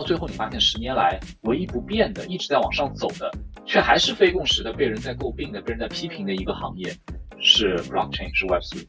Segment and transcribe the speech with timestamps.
[0.00, 3.30] 到最后你发现十年来唯一不变的、一直在往上走的，
[3.66, 6.90] 却还是非共识的、被人在诟病的、被人在批评的一个行业，
[7.38, 8.86] 是 blockchain，是 Web3。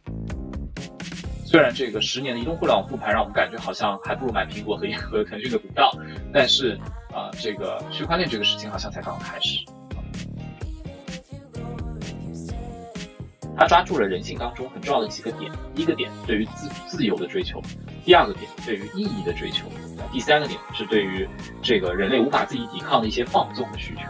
[1.46, 5.92] 虽然这个十年的移动互联网复盘让我们感觉好像还不如买苹果和和腾讯的股票，
[6.32, 6.80] 但是
[7.14, 9.66] 啊，这个区块链这个事情好像才刚刚开始。
[13.58, 17.60] 他抓住了人性当中很重要的几个点：第一个点对于自自由的追求；
[18.06, 19.66] 第二个点对于意义的追求；
[20.12, 21.28] 第三个点是对于
[21.62, 24.02] 这个人类无法自己抵抗的一些放纵的需求。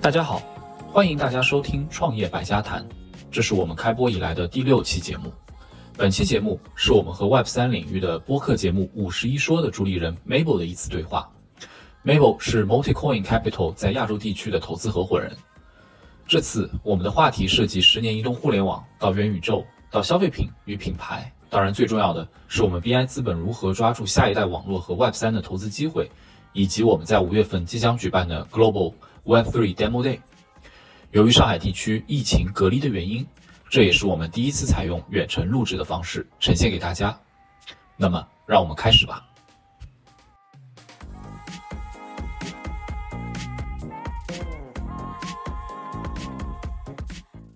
[0.00, 0.42] 大家好，
[0.90, 2.82] 欢迎大家收听《创业百家谈》，
[3.30, 5.32] 这是我们开播以来的第六期节目。
[5.96, 11.28] 本期节目是我们和 Web 三领域的播客节目《五十一说》的主理人 Mabel 的一次对话。
[12.04, 15.36] Mabel 是 MultiCoin Capital 在亚洲地区的投资合伙人。
[16.26, 26.10] 这次我们的话题涉及十年移动互联网到元宇宙到消费品与品牌，当然最重要的是我们 BI 资本如何抓住下一代网络和 Web 三的投资机会，
[26.52, 28.92] 以及我们在五月份即将举办的 Global
[29.24, 30.20] Web Three Demo Day。
[31.10, 33.26] 由于上海地区疫情隔离的原因，
[33.70, 37.18] 这也是我们第一次采用远程录制的方式呈现给大家。
[37.96, 39.24] 那么，让我们开始吧。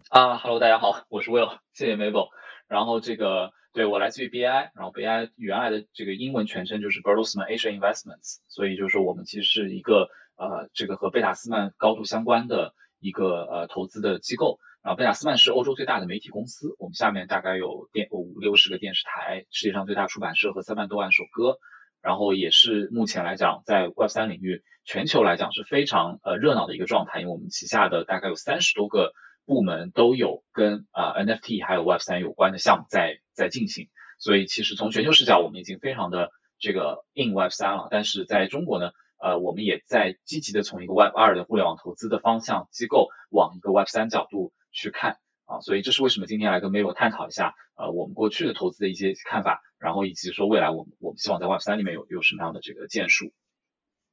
[0.09, 2.29] 啊哈喽，大家好，我是 Will，谢谢 Mabel。
[2.69, 14.59] 然后这个对我来自于 BI，然后 BI 原来的这个英文全称就是 Bertelsmann Asia Investments，所以就是说我们其实是一个呃这个和贝塔斯曼高度相关的一个呃投资的机构。
[14.83, 21.57] 然后贝塔斯曼是欧洲最大的媒体公司，我们下面大概有电五六十个电视台，世界上最大出版社和三万多万首歌。
[22.03, 29.13] 然后也是目前来讲在 Web 三领域全球来讲是非常呃热闹的一个状态，因为我们旗下的大概有三十多个。
[29.45, 33.89] 部门都有跟啊 NFT 还有 Web 三有关的项目在在进行，
[34.19, 37.89] 所以其实从全球视角，我们已经非常的这个 in Web 三了。
[37.91, 45.61] 但是在中国呢，呃，我们也在积极的从一个 Web 二的互联网投资的方向机构往一个 Web 三角度去看啊。
[45.61, 53.33] 所以这是为什么今天来跟 Mabel 探讨一下呃我们过去的投资的一些看法，然后以及说未来我们我们希望在 Web 三里面有有什么样的这个建树。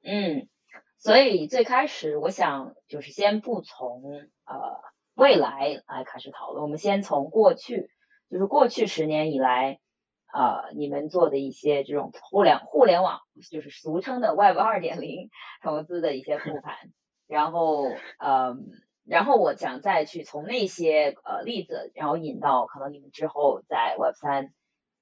[0.03, 0.47] 嗯，
[0.97, 4.01] 所以最开始我想就是先不从
[4.45, 4.79] 呃。
[5.15, 7.89] 未来来开始讨论，我们先从过去，
[8.29, 9.79] 就是过去十年以来，
[10.31, 15.31] 呃，你们做的一些这种互联互联网，就是俗称的 Web 二点零
[15.63, 16.75] 投资的一些复盘，
[17.27, 17.85] 然后，
[18.19, 18.55] 呃，
[19.03, 24.53] 然后我想再去从那些呃例子，然后引到可能你们之后在 Web 三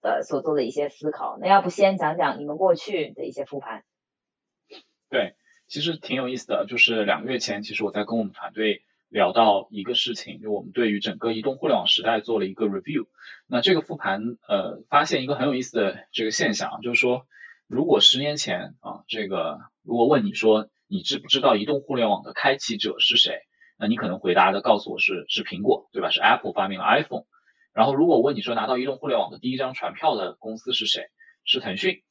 [0.02, 1.38] 呃所做的一些思考。
[1.42, 3.84] 那要不先讲讲你们过去的一些复盘？
[5.09, 5.36] 对，
[5.68, 8.84] 其实挺有意思的，就是两个月前，其实我在跟我们团队。
[9.09, 13.07] 聊到一个事情，就我们对于整个移动互联网时代做了一个 review。
[13.47, 17.25] 那这个复盘，呃，发现一个很有意思的这个现象，就是说，
[17.67, 23.40] 如果十年前啊，这个如果问你说你知不知道移动互联网的开启者是谁，
[23.78, 26.09] 那你可能回答的告诉我是是苹果，对吧？
[26.09, 27.23] 是 Apple 发明了 iPhone。
[27.73, 31.03] 然后如果问你说拿到移动互联网的第一张船票的公司是谁，
[31.46, 32.01] 是腾讯。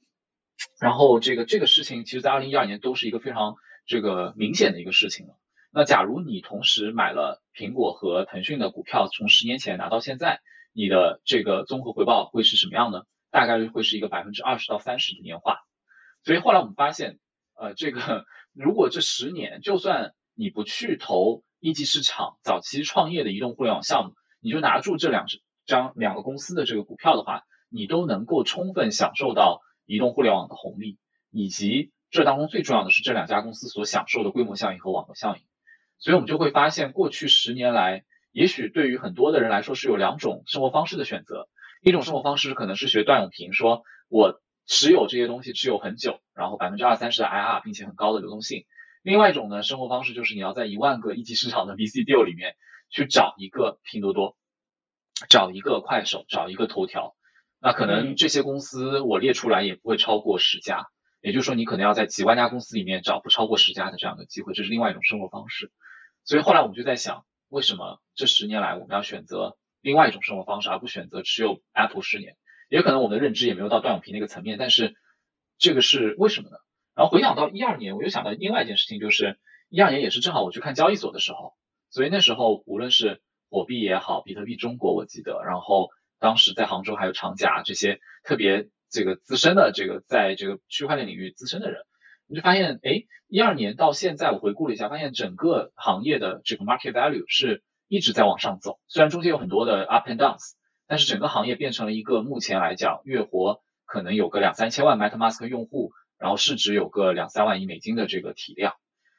[0.81, 5.35] 然后这个这个事情，其实在二零一二年都是一个非常这个明显的一个事情了。
[5.79, 10.41] 那假如你同时买了苹果和腾讯的股票，从十年前拿到现在，
[10.73, 13.03] 你的这个综合回报会是什么样呢？
[13.31, 15.59] 大概率会是一个百分之二十到三十的年化。
[16.25, 17.19] 所以后来我们发现，
[17.55, 25.27] 呃，这个如果这十年，就算你不去投一级市场早期创业的移动互联网项目，你就拿住这两
[25.67, 30.97] 张两个公司的这个股票的话，你都能够充分享受到移动互联网的红利，
[31.31, 35.43] 以及这当中最重要的是这两家公司所享受的规模效应和网络效应。
[35.99, 41.49] 所以我们就会发现，过去十年来，也许对于很多的人来说是有两种生活方式的选择。
[41.83, 48.65] 一种生活方式可能是学段永平，说我持有这些东西持有很久，然后百分之二三十的 IR，并且很高的流动性。
[49.03, 52.57] 另外一种呢，生活方式就是你要在一万个一级市场的 VC deal 里面
[52.91, 54.37] 去找一个拼多多，
[55.29, 57.15] 找一个快手，找一个头条。
[57.61, 60.87] 那可能这些公司我列出来也不会超过十家，
[61.21, 65.73] 也就是说你可能要在几万家公司里面找不超过十家的这样的机会，这是另外一种生活方式。
[66.25, 72.37] 所以后来我们就在想，为什么这十年来我们要选择另外一种生活方式，而不选择持有 Apple 十年？
[72.69, 74.97] 也可能我们的认知也没有到段永平那个层面，但是
[75.59, 76.57] 这个是为什么呢？
[76.95, 79.39] 然后回想到一二年，我又想到另外一件事情，就是
[79.69, 81.55] 一二年也是正好我去看交易所的时候，
[81.91, 91.83] 所以那时候无论是火币也好，比特币中国我记得，然后当时在杭州还有长假这些特别这个资深的这个在这个区块链领域资深的人。
[92.29, 98.81] 你就发现，哎，一二年到现在，我回顾了一下，发现整个行业的这个 market value 是一直在往上走。
[98.89, 100.55] 虽然中间有很多的 up and downs，
[100.89, 108.73] 但是整个行业变成了一个目前来讲月活可能有个两三千万 MetaMask 用户，然后市值有个两三万亿美金的这个体量。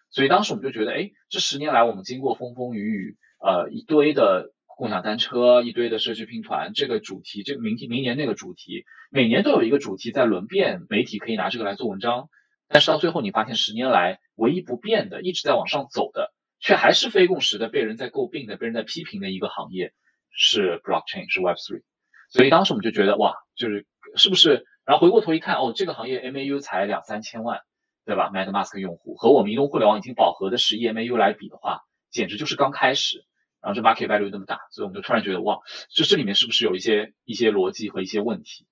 [0.10, 12.30] 所以当时我们就觉得，哎，这十年来我们经过风风雨雨，呃，一堆的共享单车，一堆的社区拼团，这个主题，这个明天明年那个主题，每年都有一个主题在轮变，媒体可以拿这个来做文章。
[12.68, 19.94] 但是到最后，你发现十年来唯一不变的，一直在往上走的，却还是非共识的，被人在诟病的，被人在批评的一个行业，
[20.30, 21.82] 是 blockchain，是 Web3。
[22.30, 24.64] 所以当时我们就觉得，哇，就是是不是？
[24.86, 27.62] 然后回过头一看，哦，这个行业 MAU 才两三千万，
[28.06, 31.82] 对吧？MetaMask 用户和我们移动互联网已经饱和的十亿 MAU 来比的话，
[32.12, 33.26] 简直就是刚开始。
[33.62, 35.60] 然后这 market value 那么大，所以我们就突然觉得，哇，
[35.90, 38.66] 就这里面是不是有一些一些逻辑和一些问题，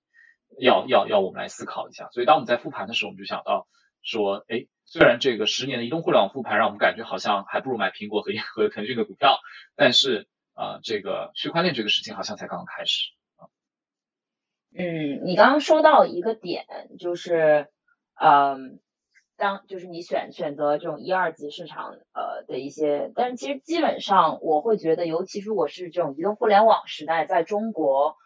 [0.58, 2.08] 要要要我们来思考一下。
[2.12, 3.66] 所以当我们在复盘的时候，我们就想到
[4.02, 9.40] 说，哎，虽然这个十年的移动互联网复盘让我们感觉好像还不如买苹果和和腾讯的股票，
[9.74, 13.10] 但是啊，这个区块链这个事情好像才刚刚开始。
[14.78, 16.66] 嗯，你刚刚说到一个点，
[16.98, 17.68] 就是，
[18.14, 18.78] 嗯，
[19.36, 28.16] 当就是你选选择这种一二级市场，呃的一些，但是其实基本上我会觉得，尤其是我是这种移动互联网时代，在中国，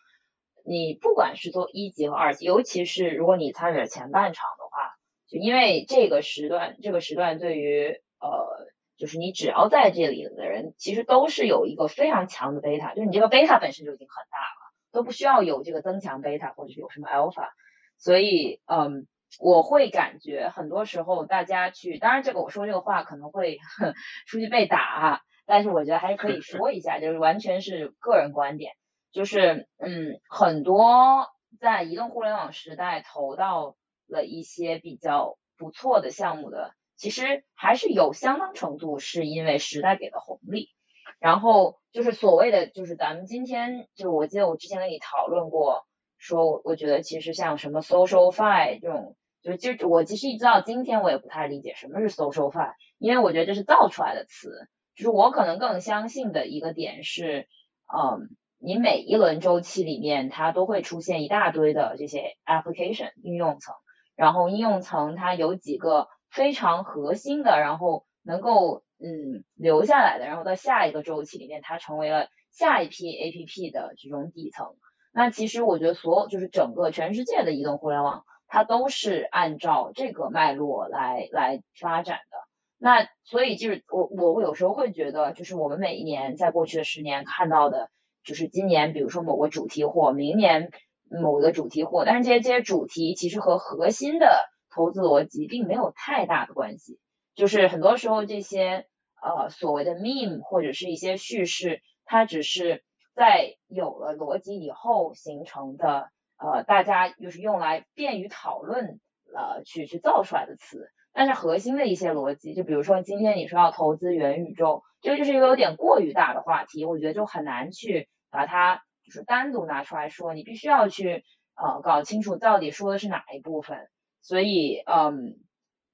[0.64, 4.94] 你不管是做一级和二级，尤其是如果你参与了前半场的话，
[5.28, 8.66] 就因为这个时段，这个时段对于呃，
[8.96, 14.60] 就是你只要在这里的人，其实都是有一个非常强的贝塔，就是你这个贝塔本身就已经很大了。
[14.92, 17.50] 都不需要有这个增强贝塔或者是有什么 alpha，
[17.96, 19.06] 所以嗯，
[19.38, 23.58] 我会感觉很多时候大家去，当然这个我说这个话可能会
[24.26, 28.72] 出去被打，但是我觉得还是可以说一下，就是完全是个人观点，
[29.12, 31.28] 就是嗯，很多
[31.60, 40.70] 在移动互联网时代投到了一些比较不错的项目的，其实还是有相当程度是因为时代给的红利。
[41.18, 45.84] 然后就是所谓的，就是咱们今天就我记得我之前跟你讨论过，
[46.16, 54.68] 说我我觉得其实像什么 social fi 这种，就就我其实一直到今天我也不太理解什么是 social fi，因为我觉得这是造出来的词。
[54.94, 57.48] 就是我可能更相信的一个点是，
[57.92, 58.28] 嗯，
[58.58, 63.74] 你每一轮周期里面它都会出现一大堆的这些 application 应用层，
[64.16, 68.82] 然后应用层它有几个非常核心的，然后能够。
[69.02, 74.76] 嗯，留下来的，然后到下一个周期里面，它成为了下一批 A P P 的这种底层。
[75.10, 82.36] 那其实我觉得，所有就是整个全世界的移动互联网，它都是按照这个脉络来来发展的。
[82.78, 87.90] 那所以就是我我有时候会觉得，就是我们每一年在过去的十年看到的，
[88.24, 90.70] 就是今年比如说某个主题或明年
[91.08, 96.98] 某个主题或，但是这些这些主题其实和核心的投资逻辑并没有太大的关系。
[97.36, 98.86] 就是很多时候这些
[99.22, 102.82] 呃所谓的 meme 或者是一些叙事，它只是
[103.14, 109.00] 在有了逻辑以后形成的，呃大家就是用来便于讨论
[109.34, 110.90] 呃去去造出来的词。
[111.12, 123.88] 但是核心的一些逻辑，就比如说今天你说要投资元宇宙，这个就是一个有点过于大的话题，我觉得就很难去把它就是单独拿出来说，你必须要去呃搞清楚到底说的是哪一部分。
[124.22, 125.36] 所以嗯。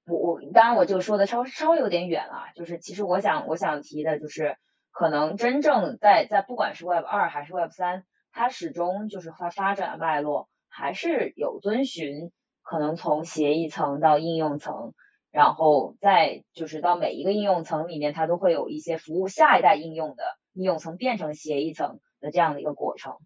[0.09, 4.55] 我我当然我就说的稍稍微有点远了，就是其实我想我想提的就是，
[4.89, 8.05] 可能真正在在不管是 Web 二还是 Web 三，
[8.37, 14.93] 它始终就是发发展脉络还是有遵循，可能从协议层到应用层，
[15.31, 23.17] 然后再就是到每一个应用层里面，它都会有一些服务下一代应用的应用层变成协议层的这样的一个过程，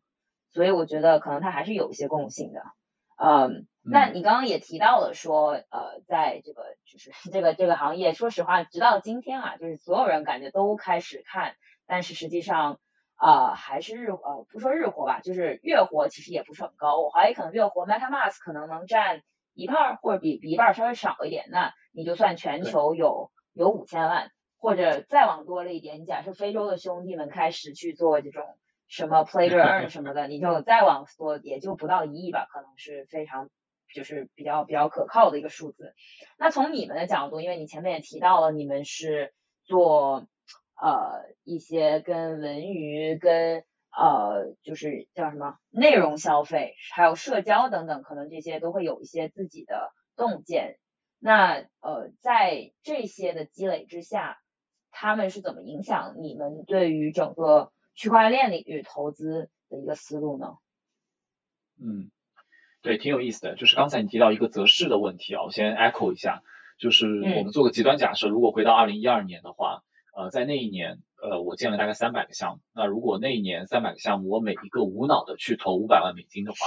[0.54, 2.62] 所以我觉得可能它还是有一些共性的，
[3.18, 3.68] 嗯。
[3.84, 11.56] 那你刚刚也提到了说，呃，在这个就是这个这个行业，说实话，直到今天啊，就是所有人感觉都开始看，
[11.88, 12.80] 但是实际上，
[13.22, 17.00] 啊，还是日呃不说日活吧，就是月活其实也不是很高。
[17.00, 19.22] 我怀疑可能月活 MetaMask 可能能占
[19.54, 21.46] 一半，或者比比一半稍微少一点。
[21.52, 28.44] 那你就算全球有有五千万，或者再往多了一点，你假设非洲的兄弟们开始去做这种
[28.88, 33.50] 什么 Play to Earn 什么的，你就再往多，也就不到一亿吧，可能是非常。
[33.94, 35.94] 就是比较比较可靠的一个数字。
[36.38, 39.34] 那从你们的角度，因为你前面也提到了，你们是
[39.66, 40.28] 做
[40.82, 43.64] 呃一些跟文娱、跟
[43.96, 50.80] 呃就是叫什么内容消费，还有社交等等，可能这些都会有一些自己的洞见。
[51.20, 54.40] 那呃在这些的积累之下，
[54.90, 60.58] 他们是怎么影响你们对于整个区块链领域投资的一个思路呢？
[61.80, 62.10] 嗯。
[62.84, 63.56] 对，挺有意思的。
[63.56, 66.42] 就是刚才你提到一个择市的问题啊，我先 echo 一下。
[66.80, 67.06] 就是
[67.38, 69.84] 我们做个极端假设，如果回到二零一二年的话，
[70.14, 72.62] 呃，在那一年，呃，我建了大概三百个项目。
[72.74, 76.58] 那如果那一年三百个项目，我每一个无脑的去投五百万美金的话，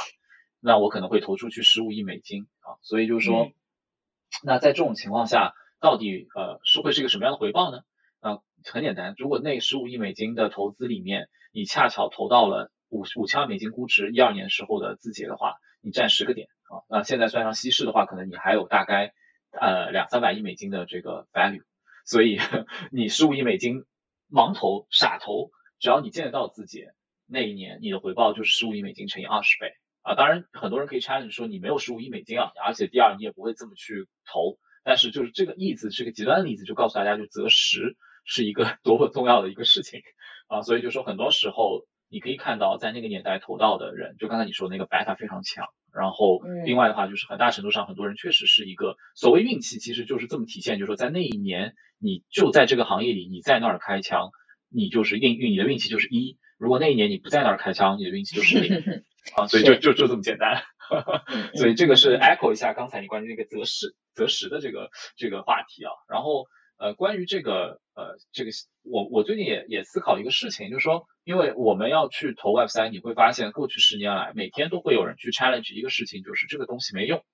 [0.61, 3.51] 那我可能会投出去十五亿美金啊，所以就是说，
[4.43, 7.83] 那在这种情况下，到底呃是会是一个什么样的回报呢？
[8.21, 19.13] 啊，很简单，如果那十五亿美金的投资里面，你恰巧投到了五五千万美金估值一二年时候的字节的话，你占十个点啊，那现在算上稀释的话，可能你还有大概
[19.61, 21.63] 呃两三百亿美金的这个 value，
[22.05, 22.39] 所以
[22.93, 23.85] 你十五亿美金
[24.31, 26.85] 盲投傻投，只要你见得到自己，
[27.27, 29.73] 那一年你的回报就是十五亿美金乘以二十倍。
[30.03, 37.97] 啊，当然很多人可以 challenge 说你没有十五亿美金啊，而且第二你也不会这么去投，但是就是这个例子是个极端的例子，就告诉大家就择时
[38.27, 40.03] 是一个 多么重要的一个事情
[40.47, 54.31] 啊，所以就说很多时候你可以看到在那个年代投到的人，就刚才你说那个 beta 非常强，然后另外的话就是很大程度上很多人确实是一个所谓运气，其实就是这么体现，就是说在那一年你就在这个行业里你在那儿开枪，
[54.69, 59.05] 你就是运运你的运气就是一，如果那一年你不在那儿开枪，你的运气就是零。
[59.37, 60.63] 啊，所以就就就这么简单，
[61.57, 65.91] 所以这个是 echo 一下刚才你关于那个择时择时的这个这个话题啊。
[66.11, 66.45] 然后
[66.77, 68.51] 呃，关于这个呃这个
[68.83, 77.25] 我我最近也也思考一个事情，就是说，因为我们要去投 Web 三，你会发现过去十年来每天都会有人去 challenge 一个事情，就是这个东西没用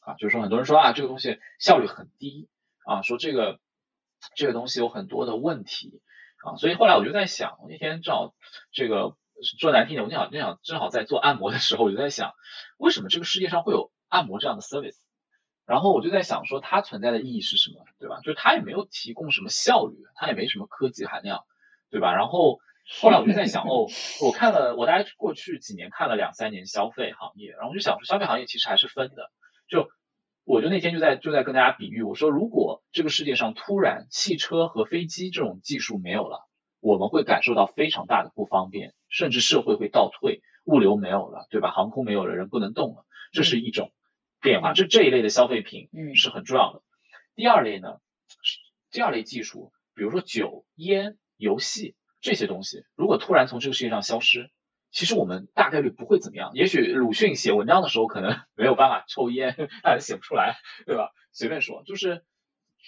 [0.00, 2.48] 啊，就是说很多人说啊这个东西效率很低
[2.84, 3.58] 啊，说这个
[4.34, 6.00] 这个东西有很多的问题
[6.44, 8.34] 啊，所以后来我就在想，我那天正好
[8.72, 9.16] 这个。
[9.60, 12.32] 说难听点，我正好正好正好在做按摩的时候，我就在想，
[12.78, 14.96] 为什么这个世界上会有按摩这样的 service？
[15.66, 18.20] 然后我就在想说，它存在的意义是什么，对吧？
[18.20, 21.44] 就是它也没有提供什么效率，它也没什么科技含量，
[21.90, 22.14] 对吧？
[22.14, 22.60] 然后
[23.00, 23.86] 后来我就在想，哦，
[24.22, 29.30] 我看了我大概过去几年看了两三年消费行业，然后我就想说，消费行业其实还是分的。
[29.68, 29.88] 就
[30.44, 36.46] 我就那天就在就在跟大家比喻，我说如果这个世界上突然汽车和飞机这种技术没有了，
[36.80, 38.94] 我们会感受到非常大的不方便。
[39.08, 41.70] 甚至社会会倒退，物流没有了，对吧？
[41.70, 43.92] 航空没有了，人不能动了，这是一种
[44.40, 44.72] 变化。
[44.72, 46.82] 这这一类的消费品是很重要的。
[47.34, 47.98] 第二类呢，
[48.90, 54.50] 第二类技术，比如说酒、烟、游戏这些东西，如果突然从这个世界上消失，
[54.90, 56.52] 其实我们大概率不会怎么样。
[56.54, 61.10] 也许鲁迅写文章的时候可能 没有办法抽烟，他写不出来，对吧？
[61.32, 62.24] 随便说，就是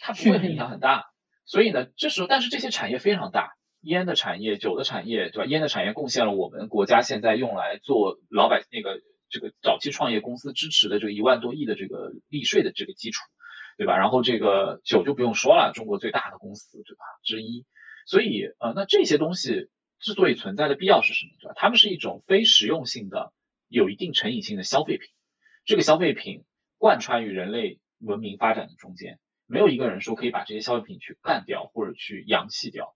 [0.01, 1.07] 它不会影响很大。
[1.45, 3.55] 所以呢，这时候，但是这些产业非常大。
[3.81, 5.45] 烟的产业、酒的产业，对吧？
[5.45, 13.23] 烟的产业贡献了我们国家现在用来做老百那个这个早期创业公司支持的这个一万多亿的这个利税的这个基础，
[13.77, 13.97] 对吧？
[13.97, 17.05] 然后这个酒就不用说了，中国最大的公司，对吧？
[17.23, 17.67] 之一。
[18.07, 19.69] 所以呃，那这些东西
[20.01, 21.33] 之所以存在的必要是什么？
[21.41, 21.55] 对吧？
[21.57, 23.33] 它们是一种非实用性的、
[23.69, 25.09] 有一定成瘾性的消费品。
[25.65, 26.45] 这个消费品
[26.79, 32.95] 贯穿于人类文明发展的中间，没有一个人说可以把这些消费品去干掉或者去扬弃掉。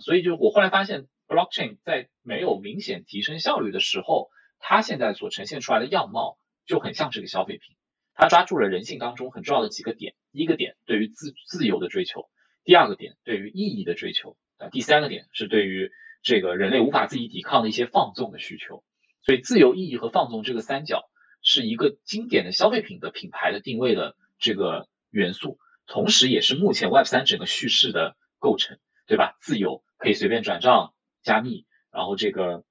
[0.00, 4.28] 所以就我后来发现，blockchain 在没有明显提升效率的时候，
[4.58, 7.76] 它现在所呈现出来的样貌就很像这个消费品。
[8.14, 12.22] 它抓住了人性当中很重要的几个点：一个点对于自自由的追求；
[12.64, 15.90] 第二个点对于意义的追求；啊，第三个点是对于
[16.22, 18.82] 这个人类无法自己抵抗的一些放纵的需求。
[19.22, 21.08] 所以，自由、意义和放纵这个三角
[21.42, 28.78] 是一个经典的消费品的品牌的定位的这个元素，同时也是目前 Web 三整个叙事的构成。
[29.06, 29.38] 对吧？
[29.40, 32.62] 自由可以随便转账、加密，然后这个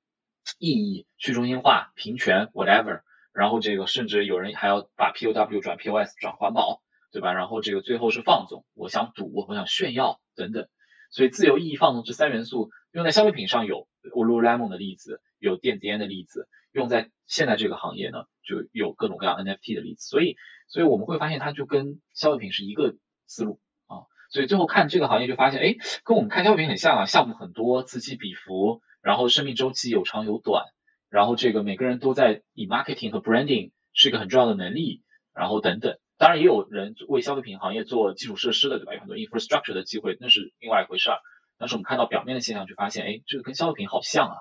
[0.59, 3.01] 意义、去中心化、平权，whatever，
[3.33, 7.33] 然后这个甚至有人还要把 POW 转 POS 转环保，对吧？
[7.33, 10.67] 然后这个最后是放纵，我想赌，我想炫耀等等。
[11.09, 20.07] 所以自由、意义、放纵这三元素用在消费品上有 Lululemon 的例子，有电子烟的例子，用在现在这个行业呢，就有各种各样 NFT 的例子。
[20.07, 20.35] 所以，
[20.67, 24.03] 所以我们会发现它就跟消费品是一个思路啊。
[24.29, 30.65] 所以最后看这个行业就发现，哎，跟我们看消费品很像啊，项目很多，此起彼伏，然后生命周期有长有短，
[31.09, 35.01] 然后这个每个人都在以 marketing 和 branding 是一个很重要的能力，
[35.33, 38.93] 然后等等，当然也有人为消费品行业做基础设施的，对吧？
[38.95, 41.19] 有很多 infrastructure 的机会，那是另外一回事儿。
[41.57, 44.35] 但是我们看到表面的现象，就发现，哎，这个跟消费品好像啊，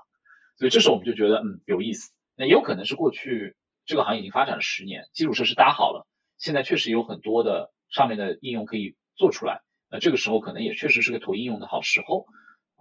[0.59, 2.11] 所以这时候我们就觉得，嗯，有意思。
[2.35, 3.55] 那也有可能是过去
[3.85, 6.09] 这个行业已经发展了十年，基础设施搭好了，
[6.39, 9.61] 现在确实有很多的上面的应用可以做出来。
[9.89, 12.27] 那这个时候可能也确实是个投应用的好时候，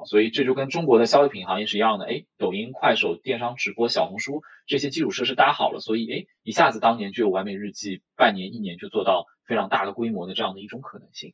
[0.05, 11.33] 所以这就跟中国的消费品行业是一样的，哎，抖音、快手、电商直播、小红书这些基础设施搭好了，所以哎，一下子当年就有完美日记，半年、一年就做到非常大的规模的这样的一种可能性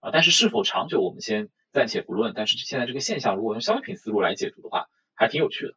[0.00, 0.10] 啊。
[0.12, 2.32] 但是是否长久，我们先暂且不论。
[2.36, 5.74] 但是现在这个现象，如果用消费品思路来解读的话，还挺有趣的。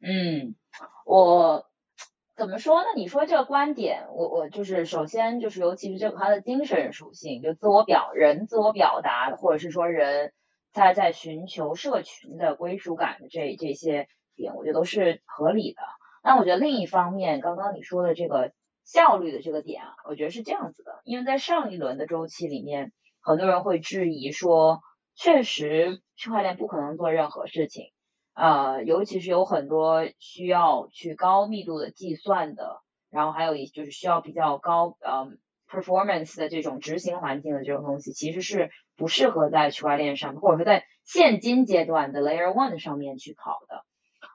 [0.00, 0.54] 嗯，
[1.04, 1.66] 我。
[2.36, 2.86] 怎么说呢？
[2.96, 10.32] 你说这个观点，我我就是首先就是，尤其是这个它的精神属性，就自我表人自我表达，或者是说人
[10.74, 15.80] 他在寻求社群的归属感的这这些点，我觉得都是合理的。
[16.22, 18.52] 那我觉得另一方面，刚刚你说的这个
[18.82, 24.80] 效率的这个点啊，我觉得是这样子的，因为在上一轮的周期里面，很多人会质疑说，
[25.14, 27.92] 确实区块链不可能做任何事情，
[28.34, 35.28] 呃，尤其是有很多需要去高密度的计算的，然后还有一就是需要比较高呃
[35.74, 43.84] performance 的这种执行环境的这种东西，其实是不适合在区块链上，或者说在现今阶段的 Layer One 上面去跑的。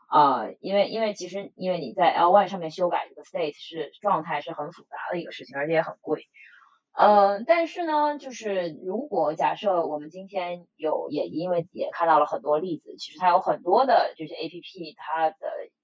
[0.07, 6.25] 啊，因为因为其实因为你在 L1 上面修改这个 state 是状态是很复杂的一个事情，而且也很贵。
[6.93, 15.37] 嗯，但是呢，就是如果假设我们今天有也因为也看到了很多例子，其实它有很多的这些 A P P，它的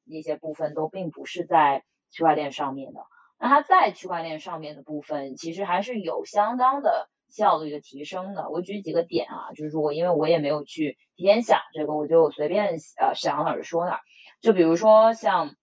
[0.06, 3.02] 一些部分都并不是在区块链上面的。
[3.40, 7.10] 那它在区块链上面的部分，其实还是有相当的。
[7.28, 14.00] 效率的提升的，我举几个点啊，就是说我，因为我也没有去提前想这个，我就随便呃想哪儿说哪儿。
[14.40, 15.56] 就比如说像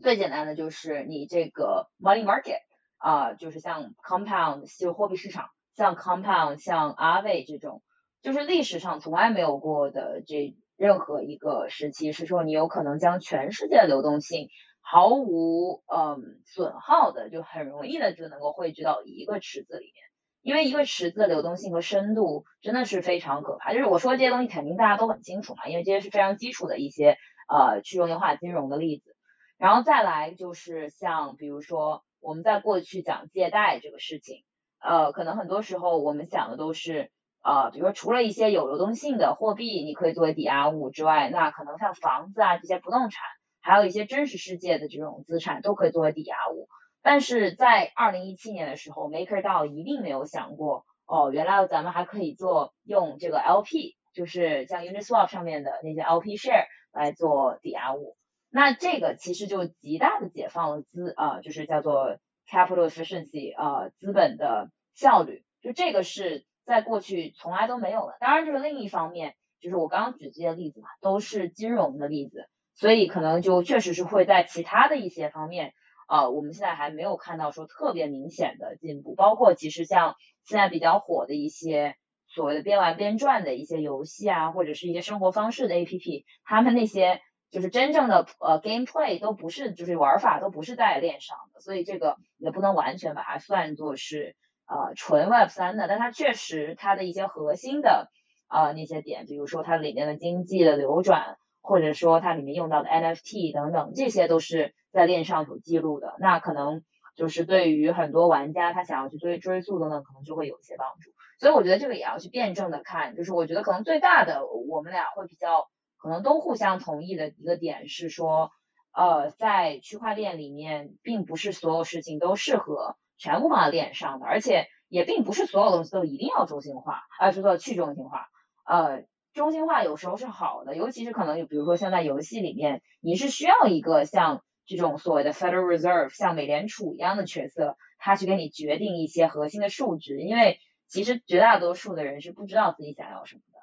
[0.00, 2.60] 最简单的就是你这个 money market
[2.98, 7.82] 啊，就是像 compound 就货币市场，像 compound 像 a v e 这种，
[8.20, 14.50] 就是历史上从来没有过的这任何一个时期，是说你有可能将全世界的流动性
[14.82, 19.94] 毫无嗯损耗的，就很容易的就能够汇聚到一个池子里面。
[20.42, 27.16] 因为一个池子的流动性和深度真的是非常可怕，就是我说这些东西肯定大家都很清楚嘛，因为这些是非常基础的一些
[27.48, 29.14] 呃去中心化金融的例子。
[29.56, 34.42] 然后再来就是像比如说我们在过去讲借贷这个事情，
[34.80, 37.12] 呃，可能很多时候我们想的都是
[37.44, 43.22] 呃，比如说除了一些有流动性的货币你可以作为抵押物之外，那可能像房子啊这些不动产，
[43.62, 46.68] 还有一些真实世界的这种资产都可以作为抵押物。
[47.00, 58.16] 但是在二零一七年的时候，MakerDAO 一定没有想过，哦，原来咱们还可以做用这个 LP，就是像 Uniswap 上面的那些 LP share 来做抵押物。
[58.50, 65.42] 那这个其实就极大的解放了资，呃，就是叫做 capital efficiency，呃，资本的效率。
[65.62, 68.16] 就这个是在过去从来都没有的。
[68.20, 72.46] 当然，这个另一方面，就是我刚刚举这些例子嘛，都是金融的例子，
[72.82, 75.72] 所以可能就确实是会在其他的一些方面。
[76.08, 81.94] 呃，我们现在还没有看到说特别明显的进步，包括其实像现在比较火的一些
[82.26, 87.20] 所谓的边玩边赚的一些游戏啊，或者是一些生活方式的 APP，他们那些
[87.52, 94.34] 就是真正的呃 gameplay 都不是，就是玩法都不是在链上的，所以这个也不能完全把它算作是
[94.66, 98.10] 呃纯 Web 三的，但它确实它的一些核心的
[98.48, 101.36] 呃那些点，比如说它里面的经济的流转。
[101.62, 106.16] 或者说它里面用到的 NFT 等等，这些都是在链上有记录的。
[106.18, 106.82] 那可能
[107.14, 111.10] 就是对于很多玩家，他想要去追追溯等等，可能就会有一些帮助。
[111.38, 113.14] 所以我觉得这个也要去辩证的看。
[113.14, 118.50] 就是我觉得可能最大的，我们俩会比较可能都互相同意的一个点是说，
[118.92, 128.28] 呃，在区块链里面，并不是所有事情都适合全部放在链上的，而且也并不是所有东西都一定要中心化，啊，叫做去中心化，
[128.66, 129.04] 呃。
[129.32, 143.58] 中心化有时候是好的，尤其是可能，比如说像在游戏里面，你是需要一个像这种所谓的 Federal Reserve，像美联储一样的角色，他去给你决定一些核心的数值，因为其实绝大多数的人是不知道自己想要什么的。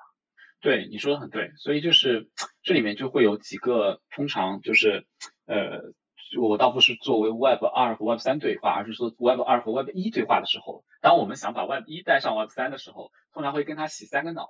[0.62, 2.30] 对，你说的很对，所以就是
[2.64, 5.06] 这里面就会有几个，通常就是
[5.46, 5.94] 呃，
[6.42, 14.50] 我倒不是作为 Web 二和 Web 三对话，而是说 Web 二和 Web 一对话的时候，当我们想把 Web 一带上 Web 三的时候，通常会跟他洗三个脑。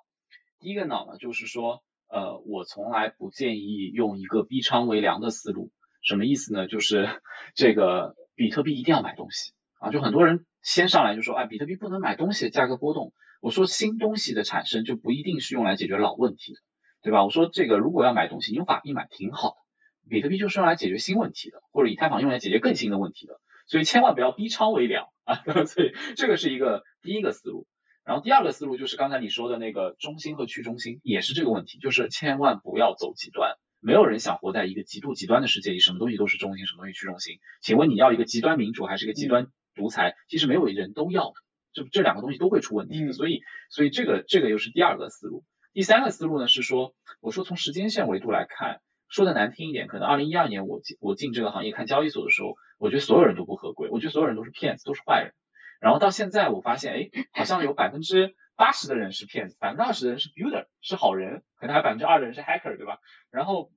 [0.60, 5.72] 第一个脑呢，就是说，呃，我从来不建议用一个逼仓为良的思路。
[6.02, 6.68] 什么意思呢？
[6.68, 7.22] 就是
[7.56, 13.14] 这个比特币一定要买东西啊，就很多人先上来就说，哎，比特币不能买东西，价格波动。
[13.42, 16.60] 我说新东西的产生就不一定是用来解决老问题的，
[17.04, 17.24] 对吧？
[17.24, 25.36] 我说这个如果要买东西，你用法币买挺好的，比特币就是用来解决新问题的，或者以太坊用来解决更新的问题的，所以千万不要逼仓为良啊。
[25.68, 27.66] 所以这个是一个第一个思路。
[28.10, 33.54] 然后第二个思路就是刚才你说的那个中心和去中心，也是这个问题，就是千万不要走极端。
[33.82, 37.38] 没有人想活在一个极度极端的世界里，什么东西都是中心，什么东西去中心。
[37.62, 39.46] 请问你要一个极端民主还是一个极端
[39.76, 40.16] 独裁？
[40.28, 41.34] 其实没有人都要的，
[41.72, 43.14] 这这两个东西都会出问题的。
[43.14, 45.44] 所以，所以这个这个又是第二个思路。
[45.72, 55.36] 第三个思路呢是说，我说从时间线维度来看，说的难听一点，可能二零一二年我进我进这个行业看交易所的时候，我觉得所有人都不合规，我觉得所有人都是骗子，都是坏人。
[55.80, 63.00] 然后到现在，我发现，哎，好像有百分之八十的人是骗子，百分之二十的人是 builder，是好人，可能还百分之二的人是 hacker，对吧？
[63.32, 63.72] 然后，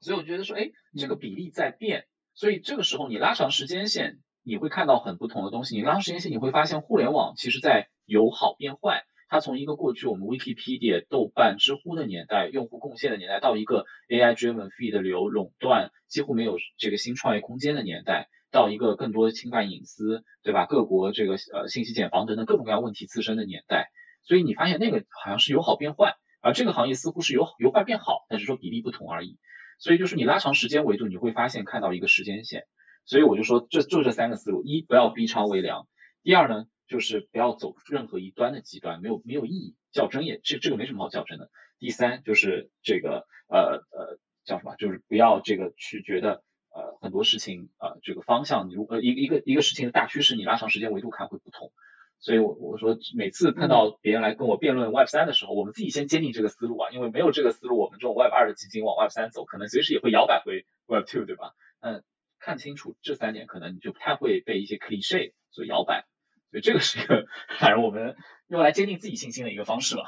[0.00, 5.76] 所以我觉得说，哎，这个比例在变，所以这个时候你拉长时间线，你会看到很不同的东西。
[5.76, 9.04] 你拉长时间线，你会发现互联网其实在由好变坏。
[9.28, 20.66] 它从一个过去我们 Wikipedia、豆瓣、知乎的年代，用户贡献的年代，到一个 AI driven feed 流垄断，几乎没有这个新创业空间的年代，到一个更多侵犯隐私，对吧？
[20.66, 23.90] 各国这个呃信息茧房等等各种各样问题滋生的年代，
[24.24, 29.38] 所以你发现那个好像是由好变坏，而这个行业似乎是由由坏变好，但是说比例不同而已。
[29.78, 32.64] 所以就是你拉长时间维度，你会发现看到一个时间线。
[33.06, 35.86] 所以我就说，这就这三个思路：一不要逼超为良；
[36.22, 41.50] 第二呢，就是不要走任何一端的极端，没有没有意义，较真也这这个没什么好较真的。
[41.78, 44.76] 第三就是这个呃呃叫什么？
[44.76, 46.42] 就是不要这个去觉得
[46.74, 51.72] 呃很多事情呃这个方向，你如呃一一个一个事情的大趋势，你拉长时间维度看会不同。
[52.22, 61.54] 所以，我我说每次碰到别人来跟我辩论 Web 三的时候，我们自己先坚定这个思路啊，因为没有这个思路，我们这种 Web 二的基金往 Web 三走，可能随时也会摇摆回 Web two，对吧？
[61.80, 62.04] 嗯，
[62.38, 66.04] 看清楚这三点，可能你就不太会被一些 cliche 所摇摆。
[66.50, 67.26] 所以这个是一个，
[67.58, 68.16] 反正我们
[68.48, 70.02] 用来坚定自己信心的一个方式吧。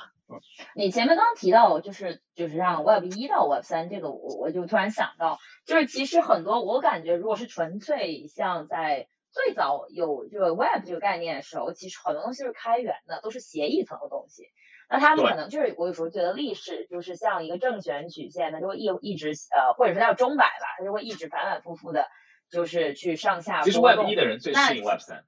[0.75, 14.45] 你前面刚刚提到，就是就是让 Web 一到 Web 三这个，我我就突然想到，就是其实很多我感觉，如果是纯粹像在最早有这个 Web 这个概念的时候，其实很多东西是开源的，都是协议层的东西。
[14.89, 22.07] 那他们可能就是我有时候觉得历史就是像一个正弦曲线，它就会一一直呃，或者说叫钟摆吧，它就会一直反反复复的，
[22.51, 23.61] 就是去上下。
[23.63, 25.25] 其实 Web 一的人最适应 Web 三。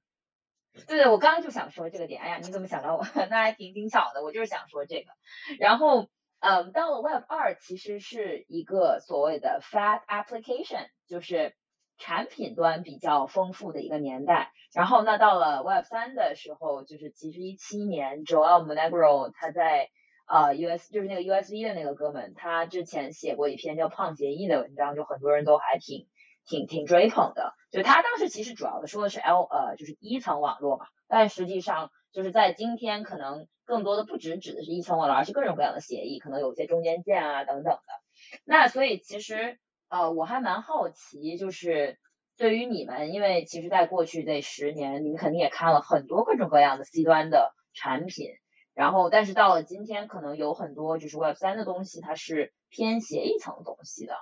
[0.74, 2.20] 对对，我刚刚就想说这个点。
[2.20, 3.04] 哎呀，你怎么想到我？
[3.30, 5.10] 那还挺挺巧的，我就是想说这个。
[5.58, 6.08] 然后，
[6.40, 11.54] 嗯，到了 Web 二，其实是一个所谓的 Fat Application，就是。
[11.96, 19.90] 产品端比较丰富的一个年代，然后那到了 Web 三的时候，就是其实一七年，Joel Monegro 他在
[20.26, 26.08] 呃 US 就是那个 USB 的那个哥们，他之前写过一篇叫《胖协议》的文章，就很多人都还挺
[26.44, 27.54] 挺挺追捧的。
[27.74, 37.82] 就他当时其实主要的说的是 L 呃就是一层网络嘛，但实际上就是在今天可能更多的不只指的是一层网络，而是各种各样的协议，可能有些中间件啊等等的。
[38.44, 39.58] 那所以其实。
[39.90, 41.98] 呃，我还蛮好奇，就是
[42.36, 48.30] 对于你们，因为其实在过去这十年，你们肯定也看了很多各种各样的 C 端的产品，
[48.74, 54.16] 然后但是到了今天，可能有很多就是 Web 三的东西，它是偏协议层东西的，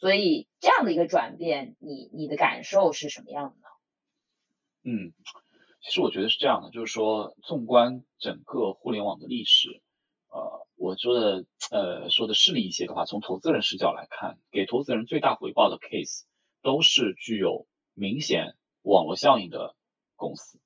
[0.00, 3.66] 所以这样的一个转变，你你的感受是什么样的呢？
[4.84, 5.12] 嗯，
[5.82, 9.82] 其实我觉得是这样的，就是说，纵观整个互联网的历史。
[10.28, 16.24] 呃，我说的呃说的势利一些的话，从投资人视角来看，给投资人最大回报的 case
[16.62, 19.74] 都是具有明显网络效应的
[20.14, 20.60] 公司。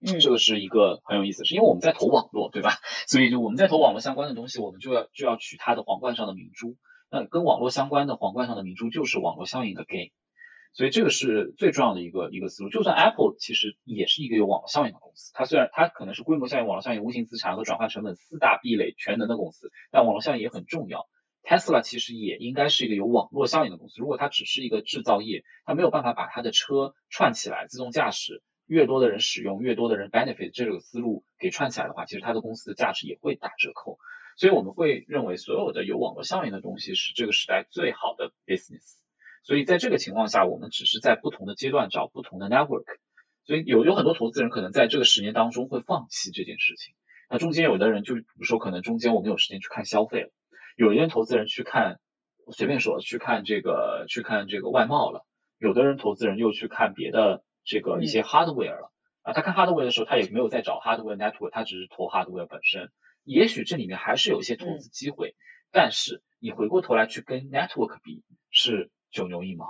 [0.00, 2.70] 嗯，这个是一个很有意思，是因为我们在投网络，对吧？
[3.06, 6.78] 所以就我们在投网络相关的东西，我们就要就要取它的皇冠上的明珠。
[7.10, 10.12] 那跟网络相关的皇冠上的明珠就是网络效应的 gain。
[10.72, 12.70] 所以这个是最重要的一个一个思路。
[12.70, 21.08] 就算 Apple 其实也是一个有网络效应的公司，它虽然它可能是规模效应、网络效应、无形资产和转换成本四大壁垒全能的公司，但网络效应也很重要。
[21.42, 23.94] Tesla 其实也应该是一个有网络效应的公司。
[23.98, 33.98] 如果它只是一个制造业，它没有办法把它的车串起来，自动驾驶越多的人使用，越多的人 benefit 这个思路给串起来的话，其实它的公司的价值也会打折扣。
[34.40, 38.94] 所以我们会认为所有的有网络效应的东西是这个时代最好的 business。
[39.42, 42.86] 所以在这个情况下，我们只是在不同的阶段找不同的 network。
[43.44, 46.94] 所以有有很多投资人可能在这个十年当中会放弃这件事情。
[47.28, 50.30] 那中间有的人就比如说可能中间我们有时间去看消费了，
[50.74, 52.00] 有一些投资人去看，
[52.50, 55.26] 随便说去看这个去看这个外贸了，
[55.58, 58.90] 有的人投资人又去看别的这个一些 hardware 了。
[59.20, 62.90] 啊，他看 hardware 的时候，他也没有在找 hardware network，他只是投 hardware 本身。
[63.32, 65.34] 也许这里面还是有一些投资机会，
[65.70, 68.90] 但是你回过头来去跟 network 比是。
[69.12, 69.66] 九牛一毛，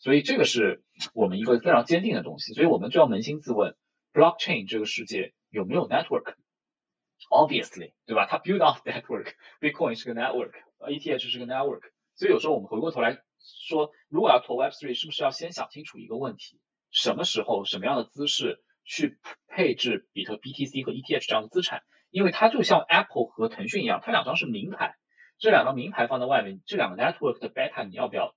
[0.00, 0.82] 所以这个是
[1.14, 3.76] 我们一个非常坚定的东西，所以我们就要扪心自问
[4.12, 8.26] ，blockchain 这个世界有没有 network？Obviously，对吧？
[8.26, 11.82] 它 build off network，Bitcoin 是个 network，ETH 是个 network，
[12.16, 13.22] 所以有时候我们回过头来
[13.68, 16.58] 说，如果要投 Web3，是不是要先想清楚一个问题：
[16.90, 21.84] 什么时候、什么样的姿势去配置比特 BTC 和 ETH 这样的资产？
[22.12, 24.94] 因为它就像 Apple 和腾讯一样，它两张是名牌，
[25.40, 28.34] 这两张名牌放在外面，这两个 network 的 beta 你要不要？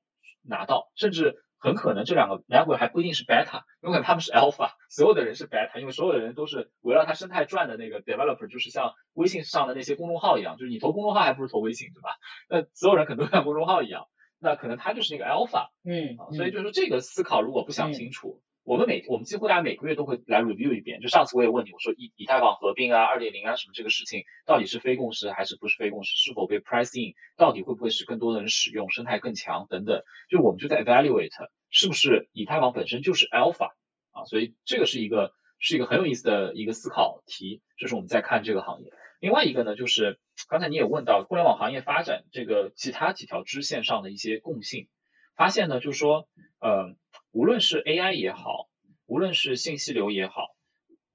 [0.48, 12.16] 拿到，甚至很可能这两个 network 还不一定是 beta，有可能他们是 alpha，所有的人是 beta，因为所有的人都是围绕它生态转的那个 developer，就是像微信上的那些公众号一样，就是你投公众号还不如投微信，对吧？
[12.48, 14.06] 那所有人可能都像公众号一样，
[14.38, 18.44] 那可能他就是那个 alpha，嗯，所以就是说这个思考如果不想清楚。
[18.65, 20.99] 我们每我们几乎大家每个月都会来 review 一遍。
[20.99, 26.17] 就上次我也问你，我说以以太坊合并啊、二点零啊什么这个事情，到底是非共识还是不是非共识？
[26.17, 27.13] 是否被 price in？
[27.38, 30.01] 到底会不会使更多的人使用，生态更强等等？
[30.30, 31.30] 就我们就在 evaluate
[31.69, 33.69] 是不是以太坊本身就是 alpha
[34.12, 34.25] 啊？
[34.25, 38.91] 所以这个是一个是一个很有意思的一个思考题，就是我们在看这个行业。
[39.19, 44.88] 另外一个呢，就是刚才你也问到互联网行业发展这个其他几条支线上的一些共性，
[45.36, 46.28] 发现呢，就是说，
[46.60, 46.95] 呃，
[47.36, 48.69] 无论是 AI 也好，
[49.08, 50.56] 无论是信息流也好，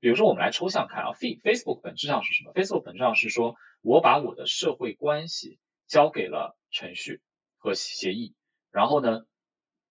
[0.00, 7.22] 比如说我们来抽象看啊，Facebook 本质上是什么？Facebook 本质上是说我把我的社会关系交给了程序
[7.56, 8.34] 和协议，
[8.70, 9.24] 然后呢，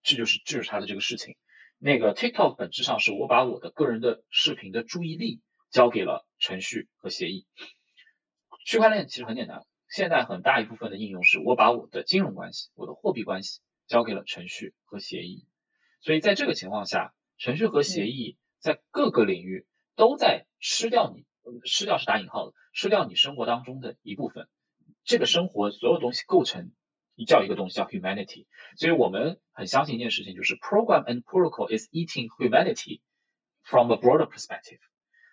[0.03, 1.35] 这就是这就是它的这个事情。
[1.79, 7.47] 那个 TikTok 本质上是我把我的个人的视频的注意力交给了程序和协议。
[8.67, 15.47] 区块链其实很简单，现在很大一部分的应用是我把我的金融关系、我的货币关系交给了程序和协议，
[16.01, 21.25] 所以在这个情况下，程序和协议在各个领域都在吃掉你，
[21.65, 24.47] 吃掉是打引号的，吃掉你生活当中的一部分。
[25.03, 26.71] 这个生活所有东西构成
[27.15, 28.45] 一叫一个东西叫 humanity，
[28.77, 33.01] 所以我们很相信一件事情，就是 program and protocol is eating humanity
[33.63, 34.79] from a broader perspective。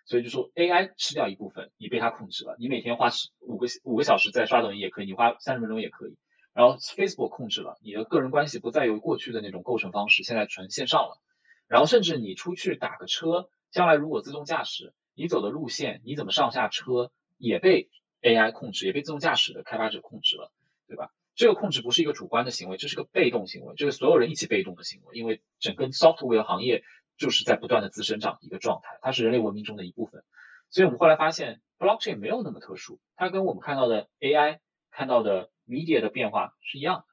[0.05, 2.57] 所以就说 AI 吃掉一部分，你被它控制了。
[2.59, 6.17] 你每天花十五个五个小时在刷抖音也可以，你花三十分钟也可以。
[6.57, 11.21] 然后 Facebook 控制了你的个人关系，不再由过去的那种构成方式，现在纯线上了。
[11.69, 17.91] 然后甚至你出去打个车，将来如果自动驾驶，你走的路线，你怎么上下车，也被
[18.23, 20.51] AI 控制，也被自动驾驶的开发者控制了，
[20.89, 21.13] 对吧？
[21.35, 26.83] 这个控制不是一个主观的行为，这是个被动行为，这是所有人一起被动的行为，因为整个 software 行业。
[27.19, 30.23] 就是在不断的自生长一个状态，它是人类文明中的一部分。
[30.69, 34.59] 所以我们后来发现，blockchain 没有那么特殊，它跟我们看到的 AI
[34.91, 37.05] 看到的 media 的变化是一样的。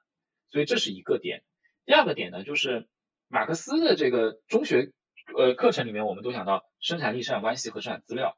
[0.50, 1.44] 所以这是一个点。
[1.86, 2.88] 第二个点呢，就是
[3.28, 4.92] 马克思的这个中学
[5.36, 8.38] 呃课程里面，我们都讲到生产力、生产关系和生产资料。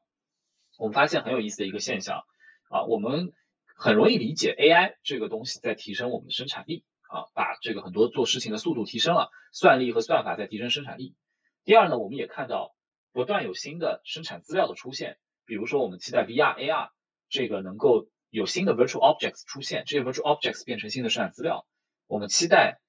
[0.78, 2.24] 我们发现很有意思的一个现象
[2.70, 3.32] 啊，我们
[3.76, 11.14] 很容易理解 AI 这个东西在提升我们的生产力啊，把这个很多做事情的速度提升了，算力和算法在提升生产力。
[11.64, 12.74] 第二呢，我们也看到
[13.12, 16.90] 不断有新的生产资料的出现，比如说我们期待 VR、AR
[17.28, 21.66] 这个能够有新的 virtual objects 出现，这些 virtual objects 变成新的生产资料。
[22.06, 22.80] 我们期待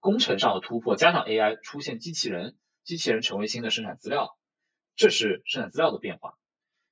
[0.00, 4.36] 工程上的突破，加上 AI 出现机器人，机器人成为新的生产资料，
[4.94, 6.34] 这是生产资料的变化。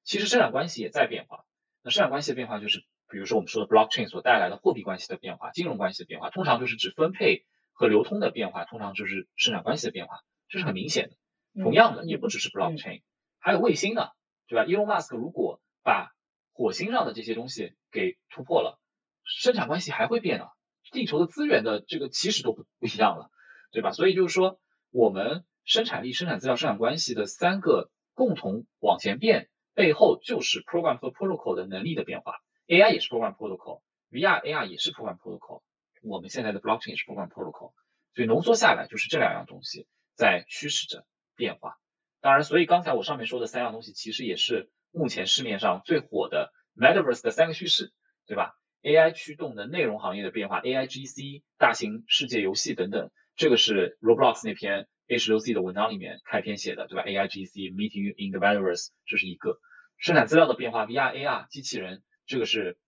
[0.03, 1.45] 其实生产关系也在变化。
[1.83, 11.17] 那生产关系的变化就是，比如说我们说的 blockchain 所带来的货币关系的变化、金融关系的变化，通常就是指分配和流通的变化，通常就是生产关系的变化，这是很明显的。
[11.63, 13.03] 同样的，也不只是 blockchain，
[13.39, 14.09] 还有卫星呢，
[14.49, 16.14] 对吧？Elon Musk 如果把
[16.55, 18.81] 火星上的这些东西给突破了，
[19.25, 20.49] 生产关系还会变啊，
[20.91, 23.31] 地球的资源的这个起始都不不一样了，
[23.73, 23.93] 对吧？
[23.93, 24.59] 所以就是说，
[24.91, 32.37] 我们生产力、生产资料、生产关系的三个共同往前变，背后就是 program 和 protocol 的能力的变化。
[32.67, 35.63] AI 也是 program protocol，VR、AR 也是 program protocol，
[36.03, 37.73] 我们现在的 blockchain 也是 program protocol，
[38.15, 41.05] 所以浓缩下来就是这两样东西在驱使着。
[41.37, 41.79] 变化，
[42.21, 47.93] 当然，所以刚才我上面说的三样东西，其实也是目前市面上最火的 Metaverse 的三个叙事，
[48.27, 48.53] 对吧
[48.83, 59.59] ？AI 驱动的内容行业的变化，AIGC 大型世界游戏等等，这个是 Roblox 那篇 H6C 的文章里面开篇写的，对吧？AIGC Meeting in the Metaverse 这是一个
[59.99, 62.79] 生产资料的变化，VR、AR 机器人，这个是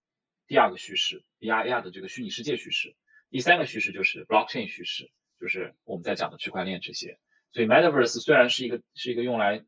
[0.47, 2.95] 第二个叙事，VR、AR 的这个虚拟世界叙事，
[3.31, 7.19] 第三个叙事就是 Blockchain 叙事，就是我们在讲的区块链这些。
[7.53, 9.65] 所以 Metaverse 虽然是一个是一个用来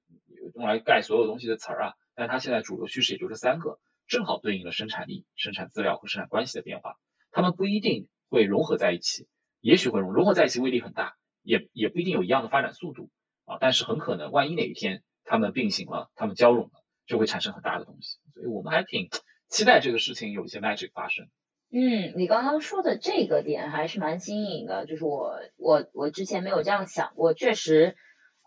[0.55, 3.79] 用来盖所有东西的词儿啊，但它现在主流趋势也就这三个，
[4.09, 6.97] 正好对应了生产力、生产资料和生产关系的变化。
[7.31, 9.29] 它们不一定会融合在一起，
[9.61, 13.09] 也许会融融合在一起威力很大，也也不一定有一样的发展速度
[13.45, 13.59] 啊。
[13.61, 18.19] 但是很可能，万一哪一天它们并行了，它们交融了，就会产生很大的东西。
[18.35, 19.09] 所以我们还挺
[19.49, 21.29] 期待这个事情有一些 magic 发生。
[21.71, 27.95] 嗯，你刚刚说的这个点还是蛮新颖的，就是我我我之前没有这样想过，确实，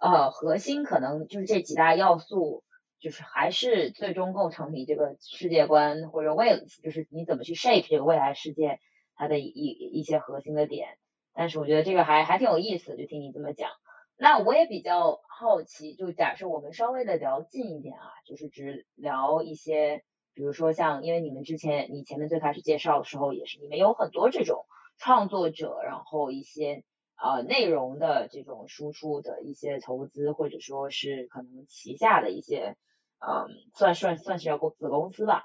[0.02, 2.64] 呃，核心可能就是这几大要素，
[3.02, 8.80] 就是还是最终构成你这个世界观或者未，就是你怎么去 shape 这个未来世界
[9.16, 10.98] 它的一一些核心的点。
[11.34, 13.72] 但是我觉得这个还还挺有意思，就听你这么讲。
[14.16, 20.04] 那我也比较好奇，就假设我们稍微的聊近一点啊，就是只聊一些。
[20.34, 24.66] 比如说像，因为你们之前你前面最开始介绍的时候也是，你们有很多这种
[24.98, 26.86] 创作者，然后一些
[27.22, 32.78] 呃内容的这种输出的一些投资，或者说是可能旗下的一些
[33.22, 35.44] 嗯，算算算是要公子公司吧，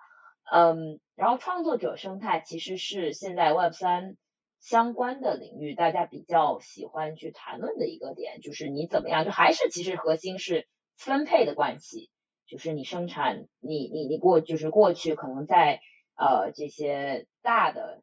[0.51, 4.17] 嗯，然后创作者生态其实是现在 Web 三
[4.61, 12.11] 相关的领域大家比较喜欢去谈论的一个点，就是你怎么样，就还是其实核心是分配的关系。
[12.49, 15.81] 就是你生产，你你你过就是过去可能在
[16.15, 18.03] 呃这些大的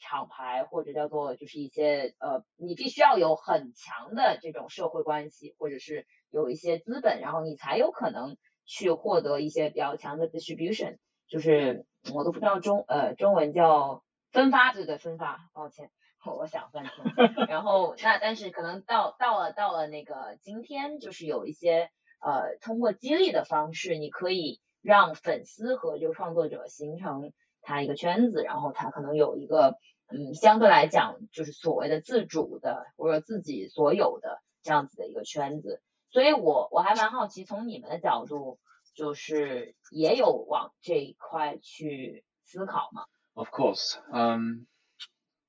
[0.00, 10.98] 厂牌或者叫做就是一些呃，你必须要有很强的这种社会关系，或者是有一些资本，然后你才有可能去获得一些比较强的 distribution，
[11.28, 14.02] 就是我都不知道中呃中文叫
[14.32, 15.90] 分发，对对分发，抱歉，
[16.26, 17.46] 我想半天。
[17.48, 27.32] 然后那但是可能到到了到了那个今天，就是有一些呃通过激励的方式，你可以让粉丝和这个创作者形成。
[27.68, 29.76] 他一个圈子，然后他可能有一个，
[30.06, 38.58] 嗯，相对来讲就是所谓的自主的或者自己所有的这样子的一个圈子，所以我我还蛮好奇，从你们的角度，
[38.94, 44.66] 就是也有往这一块去思考吗？Of course，嗯，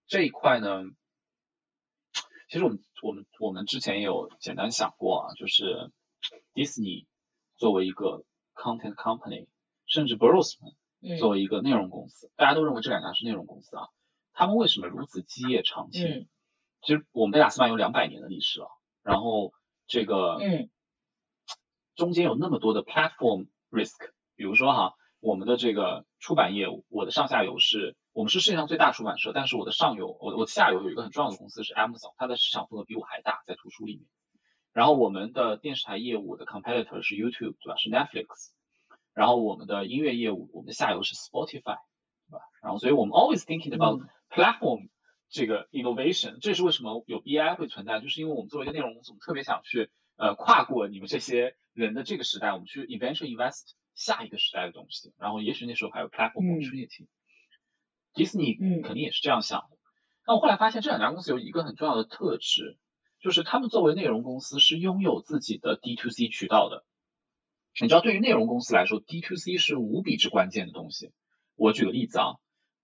[0.07, 0.83] 这一块呢，
[2.49, 5.91] 其实我们我们我们之前也有简单想过啊，就是
[6.53, 7.05] Disney
[7.55, 9.47] 作为一个 content company，
[9.85, 10.75] 甚至 Brosman。
[11.19, 13.89] 作为一个内容公司，大家都认为这两家是内容公司啊，
[14.33, 16.27] 他们为什么如此基业长青？
[16.81, 18.67] 其实我们贝塔斯曼有两百年的历史了，
[19.03, 19.53] 然后
[19.87, 20.69] 这个嗯，
[21.95, 34.05] 中间有那么多的 platform risk，比如说哈，我们的这个出版业务，我的上下游是我们是世界上最大出版社，但是我的上游，我我的下游有一个很重要的公司是 Amazon，它的市场份额比我还大，在图书里面。
[34.73, 37.77] 然后我们的电视台业务的 competitor 是 YouTube，对吧？
[37.77, 38.51] 是 Netflix。
[39.13, 41.79] 然后我们的音乐业务，我们的下游是 Spotify，
[42.29, 42.41] 对吧？
[42.61, 44.89] 然后所以我们 always thinking about platform
[45.29, 55.13] 这个 innovation，这是为什么有 BI 会存在，就是因为我们作为一个内容公司，我们特别想去呃跨过你们这些人的这个时代，我们去 eventually invest 下一个时代的东西。
[55.17, 57.07] 然后也许那时候还有 platform opportunity。
[58.13, 59.77] 迪士尼肯定也是这样想的。
[60.25, 62.77] 那我后来发现这两家公司有一个很重要的特质，
[63.19, 66.83] 就是他们作为内容公司是拥有自己的 D to C 渠道的。
[67.79, 71.11] 你知道，对于内容公司来说，D to C 是无比之关键的东西。
[71.55, 72.37] 我举个例子啊，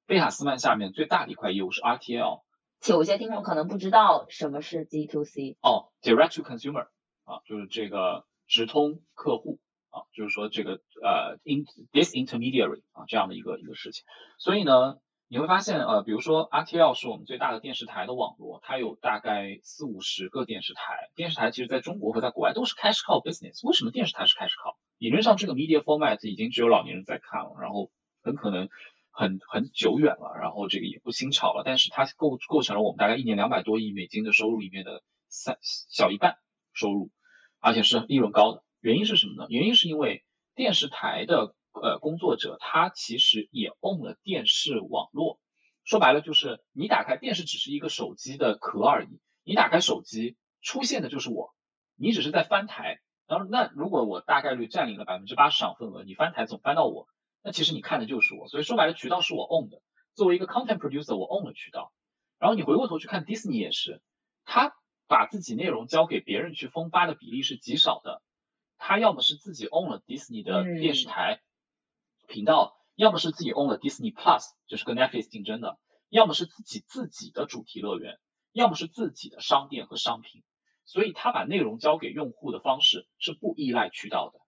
[0.06, 2.42] 贝塔斯曼下面最大的一块业务是 RTL。
[2.88, 5.58] 有些听众可能不知道什么是 D to C。
[5.62, 6.88] 哦，Direct to Consumer
[7.24, 14.04] 啊，就是这个直通客户啊，就是说这个呃，in this intermediary 啊这样的一个一个事情。
[14.38, 14.98] 所以呢。
[15.30, 21.10] 你会发现，呃，比如说 RTL 是我们最大的电视台的网络，它有大概四五十个电视台。
[21.16, 23.68] 电视台其实在中国和在国外都是 cash cow business。
[23.68, 24.76] 为什么电视台是 cash cow？
[25.00, 27.90] 理论上这个 media format 已经只有老年人在看了，然后
[28.22, 28.70] 很可能
[29.14, 31.64] 很很久远了，然后这个也不新潮了。
[31.64, 36.36] 但是它构构成了我们大概一年两百多亿美金的收入里面的三小一半
[36.74, 37.12] 收入，
[37.62, 38.64] 而且是利润高的。
[38.82, 39.48] 原因是什么呢？
[39.50, 41.56] 原因是因为电视台的。
[41.76, 45.40] 呃，工作者他其实也 own 了电视网络，
[45.84, 51.56] 说白了就是你打开电视只是一个手机的壳而已，你打开手机出现的就是我，
[51.96, 57.08] 你只是在翻台，然后那如果我大概率占领了百分之八十场份额，你翻台总翻到我，
[57.44, 59.82] 那其实你看的就是我，所以说白了渠道是我 own 的，
[60.16, 61.92] 作为一个 content producer 我 own 了渠道，
[62.40, 64.02] 然后你回过头去看 Disney 也是，
[64.46, 64.74] 他
[65.08, 68.22] 把自己内容交给别人去分发的比例是极少的，
[68.78, 71.42] 他要么是自己 own 了 Disney 的电视台。
[72.28, 75.78] 频道要么是自己 own 了 Disney Plus，就是跟 Netflix 竞争的；
[76.08, 78.16] 要么是自己自己的主题乐园；
[78.54, 80.44] 要么是自己的商店和商品。
[80.86, 84.40] 所以他把内容交给用户的方式是不依赖渠道的。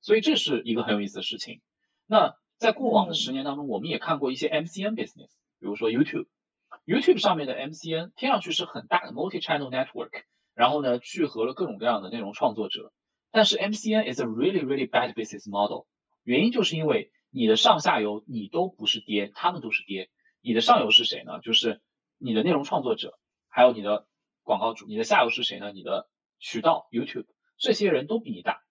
[0.00, 1.60] 所以这是一个很有意思的事情。
[2.10, 5.28] 那在过往的十年当中，我们也看过一些 MCN business，
[5.60, 10.22] 比如说 YouTube，YouTube 上面的 MCN 听上去是很大的 multi-channel network，
[10.54, 12.92] 然后呢聚合了各种各样的内容创作者。
[13.30, 15.84] 但是 MCN is a really really bad business model，
[16.22, 20.08] 原因就是因为你的上下游你都不是爹，他们都是爹。
[20.40, 21.40] 你的上游是谁呢？
[21.40, 21.82] 就是
[22.16, 23.18] 你的内容创作者，
[23.48, 24.06] 还有你的
[24.42, 24.86] 广告主。
[24.86, 25.72] 你的下游是谁呢？
[25.72, 27.26] 你的渠道 YouTube，
[27.58, 28.62] 这些人都比你大。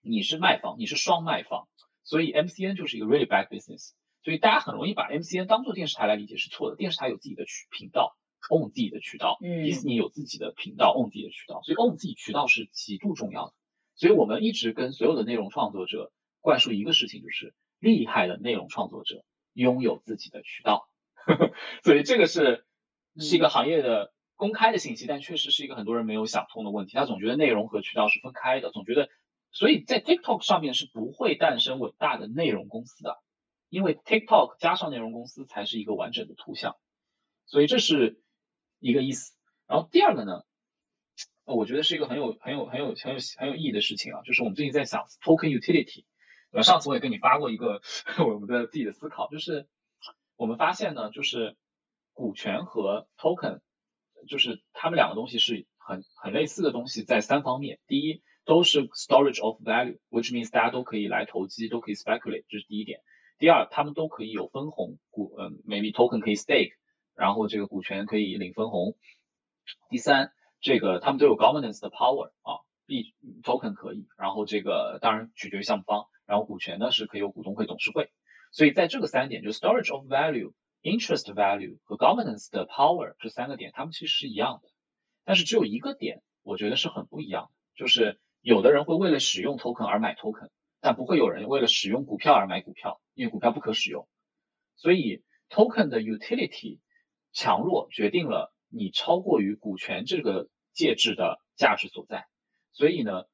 [0.00, 1.66] 你是卖方，你是双卖方，
[2.04, 3.92] 所以 MCN 就是一个 really bad business。
[4.22, 6.76] 所以大家很容易把 MCN 当做电视台来理解是错的。
[6.76, 8.16] 电视台有自己的渠频道
[8.50, 9.38] ，own 自己的渠道。
[9.64, 11.60] 迪士尼有自己的频道，own 自己的渠道。
[11.62, 13.54] 所以 own 自己渠道是极度重要的。
[13.94, 17.54] 所以我们一直跟所有的内容创作者灌输一个事情，就是。
[17.82, 20.88] 厉害的内容创作者拥有自己的渠道，
[21.82, 22.64] 所以这个是
[23.18, 26.92] 是一个行业的公开的信息，但确实是一个很多人没有想通的问题。
[26.92, 29.08] 他总觉得内容和渠道是分开的，总觉得，
[29.52, 33.18] 所以在 TikTok 上面是不会诞生伟大的内容公司的，
[33.68, 36.76] 因为 TikTok 加上内容公司才是一个完整的图像，
[37.46, 38.20] 所以这是
[38.80, 39.34] 一个意思。
[39.66, 40.42] 然后第二个呢，
[41.44, 46.04] 我觉得是一个很有很有很有很有很有意义的事情啊，就是我们最近在想 Token Utility。
[46.50, 47.80] 呃，上次我也跟你发过一个
[48.26, 49.68] 我们的自己的思考，就是
[50.36, 51.56] 我们发现呢，就是
[52.12, 53.60] 股权和 token，
[54.28, 57.80] 就是他们两个东西是很很类似的东西，在三方面。
[57.86, 63.00] 第一，都是 storage of value，which means 大家都可以来投机，都可以 speculate，这是第一点。
[63.38, 66.72] 第二，他们都可以有分红，股，嗯，maybe token 可以 stake，
[67.14, 68.96] 然后这个股权可以领分红。
[69.90, 78.10] 第三，这个他们都有 governance 的 power 啊，B token 可以，然后这个当然取决于项目方，然后股权呢是可以有股东会、董事会。
[78.52, 84.68] 所以在这个三点，就 storage of value、interest value 和 governance 的 power 这三个点，他们其实是一样的。
[85.24, 94.08] 但是只有一个点，我觉得是很不一样的，就是有的人会为了使用 token 而买 token，但不会有人为了使用股票而买股票，因为股票不可使用。
[94.74, 96.80] 所以 token 的 utility
[97.32, 102.26] 强弱决定了你超过于股权这个介质的价值所在。
[102.72, 103.24] 所以呢，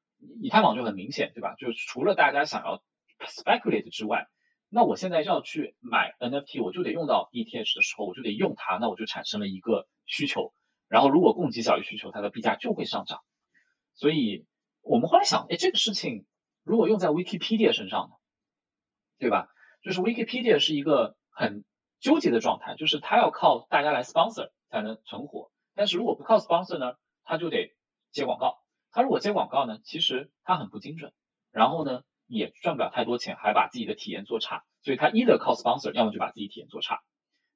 [0.42, 1.54] 以太坊就很明显，对吧？
[1.54, 2.82] 就是除了大家想要
[3.26, 4.26] speculate 之外，
[4.68, 10.52] 那我现在要去买 NFT，我就得用到 ETH 的时候，我就得用它，那我就产生了一个需求。
[10.88, 13.20] 然后如果供给小于需求，它的币价就会上涨。
[13.94, 14.44] 所以
[14.88, 16.26] 我们后来想，哎，这个事情
[16.64, 18.16] 如果用在 Wikipedia 身上呢，
[19.18, 19.48] 对吧？
[19.82, 21.64] 就是 Wikipedia 是一个很
[22.00, 25.50] 纠结的状态，就是它要靠大家来 sponsor 才能存活。
[25.74, 27.74] 但是如果不靠 sponsor 呢，它就得
[28.10, 28.58] 接广告。
[28.90, 31.12] 它如果接广告呢，其实它很不精准。
[31.50, 32.02] 然后呢？
[32.30, 37.00] 也赚不了太多钱，还把自己的体验做差，所以他一的靠 sponsor，要么就把自己体验做差，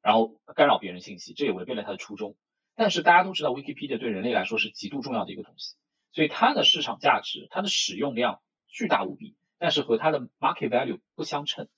[0.01, 2.37] 然后干扰别人信息，这也违背了他的初衷。
[2.75, 5.77] 但是大家都知道，Wikipedia 对人类来说是极度重要的一个东西，
[6.13, 11.69] 所以它的市场价值、它的使用量巨大无比，但是和它的 market value 不相称。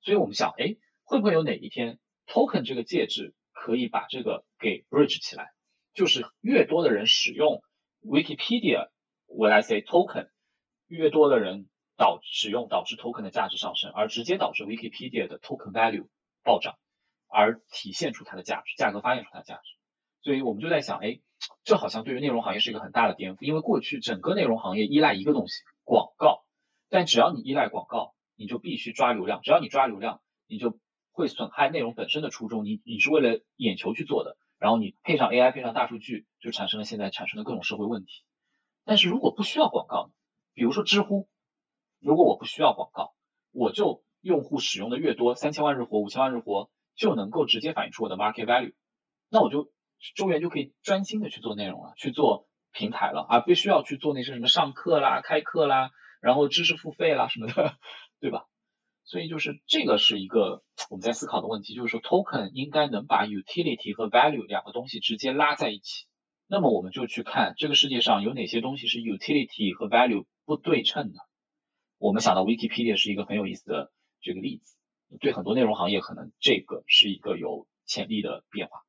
[0.00, 5.52] 所以我们想，哎，会不会有哪一天 token 这个介质可以把这个给 bridge 起来？
[5.94, 7.62] 就是越多的人使用
[8.02, 8.90] Wikipedia，
[9.26, 10.30] 我来 say token，
[10.86, 11.68] 越多的人。
[11.98, 16.08] 导使用导致 token 的价值上升，而直接导致 Wikipedia 的 token value
[16.42, 16.76] 暴涨，
[17.26, 19.62] 而体现出它的价值，价格发现出它的价值。
[20.20, 21.20] 所以我们就在想，哎，
[21.64, 26.44] 这好像对于内容行业是一个很大的颠覆，因为过去整个内容行业依赖一个东西，广告。
[26.88, 30.78] 但只要你依赖广告，你就必须抓流量，只要你抓流量，你就
[31.10, 32.64] 会损害内容本身的初衷。
[32.64, 38.22] 你你是为了眼球去做的，然后你配上 AI，配上大数据，就产生了现在产生的各种社会问题。
[38.84, 40.10] 但是如果不需要广告，
[40.54, 41.28] 比如说知乎。
[41.98, 43.14] 如果我不需要广告，
[43.50, 48.74] 我就用户使用的越多，三千万日活、五千万日活就能够直接反映出我的 market value，
[49.30, 49.72] 那我就
[50.14, 55.90] 周元就可以专心的去做内容了，去做平台了，而不需要去做那些什么上课啦、开课啦，
[56.20, 57.76] 然后知识付费啦什么的，
[58.20, 58.44] 对吧？
[59.04, 66.06] 所以就是这个是一个我们在思考的问题，就是说 token 应该能把 utility 和 value 两个东西直接拉在一起，
[66.48, 71.20] 那么我们就去看这个世界上有哪些东西是 utility 和 value 不对称的。
[71.98, 74.76] 我们想到 Wikipedia 是一个很有意思的这个例子，
[75.20, 78.85] 对很多内容行业可能这个是一个有潜力的变化。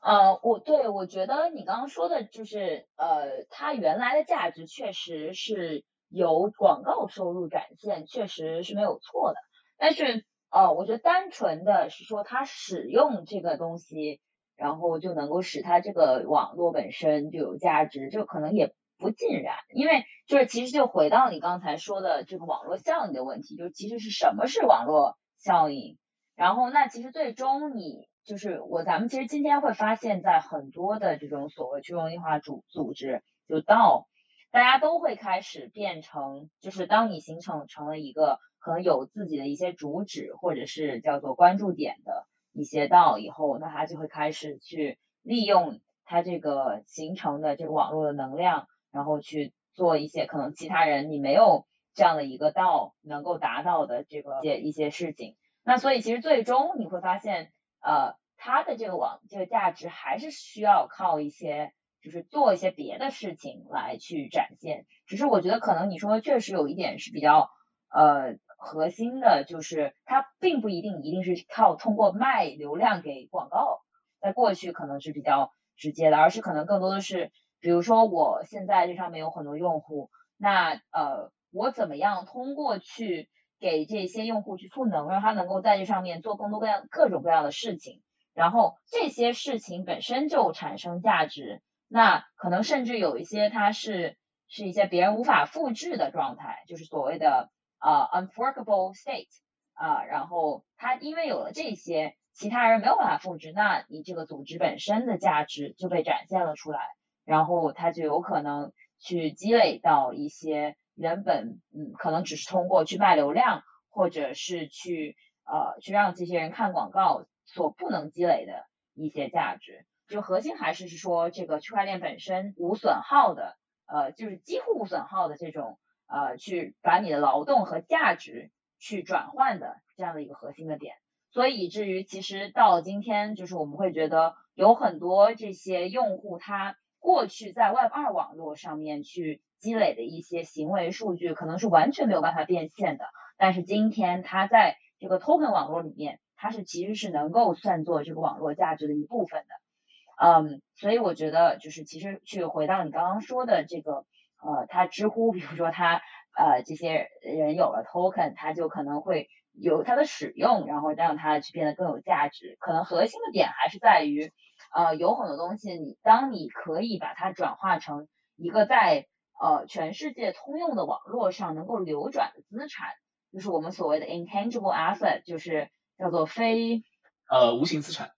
[0.00, 9.38] 呃，我对我觉得你刚刚说的就是，呃，它原来的价值确实是由广告收入展现，确实是没有错的。
[9.78, 14.20] 但是，呃，我觉得单纯的是说它使用这个东西，
[14.56, 18.74] 然后就能够使它这个网络本身就有价值，这可能也。
[19.02, 25.96] 不尽然，因为就是其实就回到你刚才说的这个网络效应的问题，就是其实是什么是网络效应？
[26.36, 34.06] 然后那其实最终你就是我咱们其实今天会发现，在很多的这种所谓去中心化组组织，就到
[34.52, 48.68] 大家都会开始变成，就是当你形成成了一个可能有自己的一些主旨或者是叫做关注点的一些道以后，那他就会开始去利用他这个形成的这个网络的能量。
[48.92, 51.64] 然后去做一些可能其他人你没有
[51.94, 61.72] 这样的一个道能够达到的这个一些一些事情，那所以其实最终你会发现，呃，它的这个网这个价值还是需要靠一些
[62.02, 64.86] 就是做一些别的事情来去展现。
[65.06, 67.50] 只是我觉得可能你说的确实有一点是比较
[67.88, 73.82] 呃核心的，就是它并不一定一定是靠通过卖流量给广告，
[74.20, 77.30] 在过去可能是比较直接的，而是可能更多的是。
[77.62, 83.28] 比如说，我现在这上面有很多用户，那呃，我怎么样通过去
[83.58, 88.00] 给这些用户去赋能，让他能够在这上面做更多各样各种各样的事情，
[88.40, 94.16] 然后这些事情本身就产生价值，那可能甚至有一些它是
[94.48, 99.28] 是一些别人无法复制的状态，就是所谓的呃 unforkable state
[99.74, 106.80] 啊，然后它因为有了这些，其他人没有办法复制，那你这个组织本身的价值就被展现了出来。
[107.26, 115.14] 然后它就有可能去积累到一些原本嗯可能只是通过去卖流量或者是去
[115.44, 130.94] 呃去让这些人看广告所不能积累的一些价值，就核心还是是说这个区块链本身无损耗的呃就是几乎无损耗的这种呃去把你的劳动和价值去转换的这样的一个核心的点，
[131.30, 143.04] 所以以至于其实到了今天，就是我们会觉得有很多这些用户，他过去在 Web 二网络上面去积累的一些行为数据，可能是完全没有办法变现的。
[143.36, 150.26] 但是今天他在这个 Token 网络里面，它是其实是能够算作这个网络价值的一部分的。
[150.26, 154.04] 嗯，所以我觉得就是其实去回到你刚刚说的这个，
[154.42, 156.00] 呃，他知乎，比如说他
[156.36, 159.28] 呃这些人有了 Token，他就可能会。
[159.52, 162.56] 有它的使用，然后让它去变得更有价值。
[162.60, 164.32] 可能核心的点还是在于，
[164.72, 169.06] 呃，有很多东西，你当你可以把它转化成一个在
[169.40, 172.90] 呃全世界通用的网络上能够流转的资产，
[173.32, 175.68] 就是我们所谓的 intangible asset，就是
[176.00, 176.82] 叫做非
[177.28, 178.12] 呃无形资产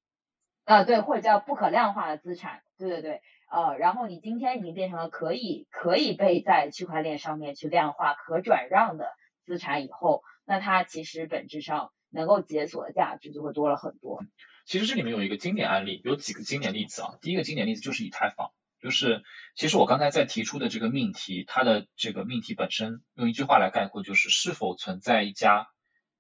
[0.65, 3.21] 啊，对，或者叫不可量化的资产，对对对，
[3.51, 9.09] 呃，然后你今天已经变成了可以可以被在区块链上面去量化、可转让的
[9.45, 10.23] 资产以后。
[10.45, 14.23] 那它其实本质上能够解锁的价值就会多了很多。
[14.67, 17.15] 其实这里面有一个经典案例，有几个经典例子啊。
[17.21, 19.23] 第一个经典例子就是以太坊，就是
[19.55, 25.69] 其实我刚才在提出的这个命题，它的这个命题本身用一句话来概括，就是是否存在一家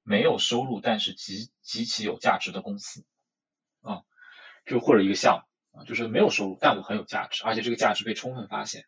[0.02, 3.04] 没有收入但是极极其有价值的公司
[3.80, 4.02] 啊，
[4.66, 8.84] 就或者一个项目啊，就是没有收入但我很有价值，而且这个价值被充分发现。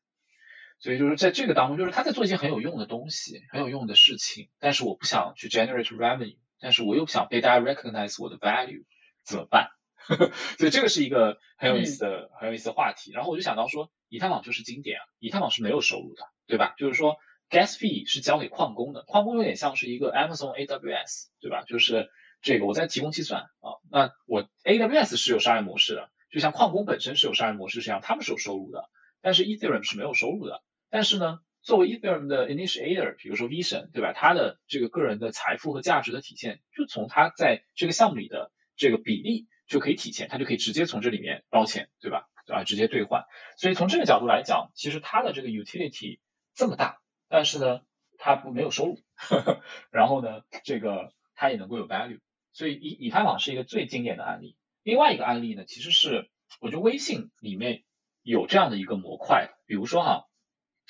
[0.80, 8.84] 所以就是在这个当中，就是他在做一件很有用的东西，很有用的事情，但是我不想去 generate revenue，但是我又不想被大家 recognize 我的 value，
[9.24, 9.70] 怎么办？
[10.58, 13.12] 所以这个是一个很有意思的、很有意思的话题。
[13.12, 16.74] 然后我就想到说，以太坊就是经典啊，以太坊是没有收入的，对吧？
[16.76, 17.16] 就是说
[17.54, 21.62] gas fee 是交给矿工的，矿工有点像是一个 Amazon AWS，对吧？
[21.62, 22.10] 就是
[22.42, 28.90] 这个我在提供计算啊，那我 AWS 是有商业模式的，就像矿工本身是有商业模式一样，他们是有收入的，
[29.22, 30.62] 但是 Ethereum 是没有收入的。
[30.90, 34.12] 但是呢，作为 Ethereum 的 initiator，比如说 Vision，，对吧？
[34.12, 42.26] 他的这个个人的财富和价值的体现，就从他在这个项目里的这个比例就可以体现，他就可以直接从这里面捞钱，对吧？
[42.46, 43.24] 啊，直接兑换。
[43.56, 46.18] 所以从这个角度来讲，其实它的这个 utility
[46.54, 46.98] 这么大，
[47.28, 47.80] 但是呢，
[48.18, 48.98] 它不没有收入，
[49.90, 52.20] 然后呢，这个它也能够有 value。
[52.52, 54.56] 所以以以太坊是一个最经典的案例。
[54.82, 57.84] 另外一个案例呢，其实是我觉得微信里面
[58.22, 60.26] 有这样的一个模块，比如说哈。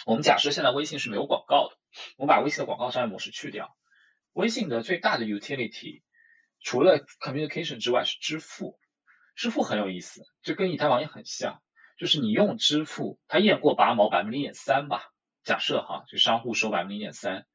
[0.07, 1.77] 我们假设现在微信是没有广告的，
[2.17, 3.77] 我们把微信的广告商业模式去掉，
[4.33, 6.03] 微信的最大的 utility
[6.59, 8.77] 除了 communication 之外是支付，
[9.37, 11.63] 支付很有意思，就跟以太坊也很像，
[11.97, 15.13] 就是你用支付，它验过拔毛百分之零点三吧，
[15.45, 17.47] 假设哈，就商户收百分之零点三，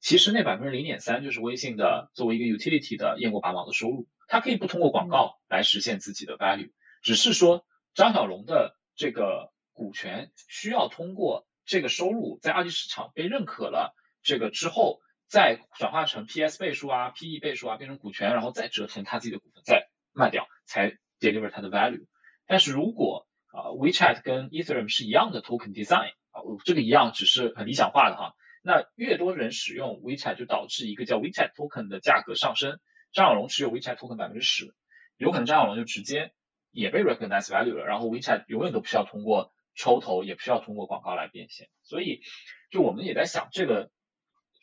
[0.00, 6.72] 其实那百分之零点三就是微信的作为一个 utility 的验过拔毛的收入，它可以不通过广告来实现自己的 value，
[7.02, 11.46] 只是说张小龙的这个股权需要通过。
[11.68, 13.92] 这个收入在二级市场被认可了，
[14.22, 22.06] 这个之后再转化成 PS 倍数啊、PE 倍数啊，变成股权，然后再折成他自己的股份，再卖掉，才 deliver 它的 value。
[22.46, 32.78] 但是如果啊 WeChat 跟 Ethereum 是一样的 token design 啊，这个一样只是很理想化的哈，那越多人使用 WeChat 就导致一个叫 WeChat token 的价格上升。
[33.12, 34.74] 张小龙持有 WeChat token 百分之十，
[35.16, 36.32] 有可能张小龙就直接
[36.70, 39.52] 也被 recognize value 了，然后 WeChat 永远都不需要通过。
[39.78, 42.22] 抽头也不需要通过广告来变现，所以
[42.70, 43.90] 就我们也在想这个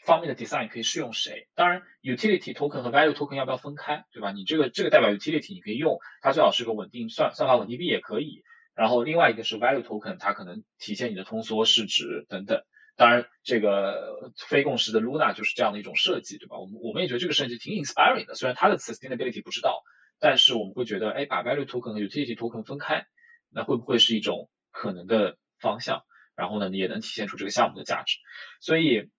[0.04, 1.48] 方面的 design 可以适用谁？
[1.54, 4.32] 当然，utility token 和 value token 要不要分开，对吧？
[4.32, 8.42] 你这个这个代表 utility 你可以用，它最好是个稳定算算法稳定币也可以。
[8.76, 12.64] 然后另外一个是 value token，它可能体现你的通缩市值等等。
[12.96, 16.60] 当然，这个非共识的 Luna 就是这样的一种设计，对吧？
[16.60, 19.82] 我们我们也觉得这个设计挺 inspiring 的，虽然它的 sustainability 不知道，
[20.20, 23.06] 但是我们会觉得，哎，把 value token 和 utility token 分开，
[23.50, 24.50] 那会不会是一种？
[24.76, 26.02] 可能的方向，
[26.36, 28.18] 然后呢，也能体现出这个项目的价值，
[28.60, 29.12] 所以，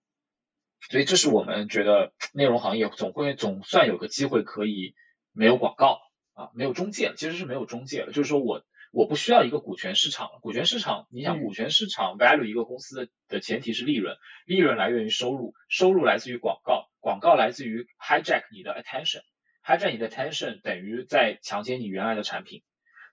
[0.89, 4.95] 所以这是我们觉得内容行业总会总算有个机会可以
[5.31, 6.01] 没有广告
[6.33, 8.65] 啊，没有中介，其实是没有中介了，就是说我
[8.95, 14.15] 我不需要一个股权市场了，股权市场，你想股权市场 value 一个公司的的前提是利润，
[14.45, 22.63] 利润来源于收入，收入来自于广告，广告来自于 hijack 你的 attention，hijack 你的 attention 等于在强奸你原来的产品，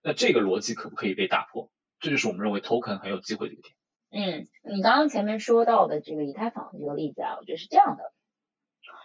[0.04, 1.68] 那这个逻辑可不可以被打破？
[1.98, 3.74] 这就是我们认为 token 很有机会的一个点。
[4.12, 8.12] 嗯，你刚刚前面说到的这个以太坊这个例子啊，我觉得是这样的，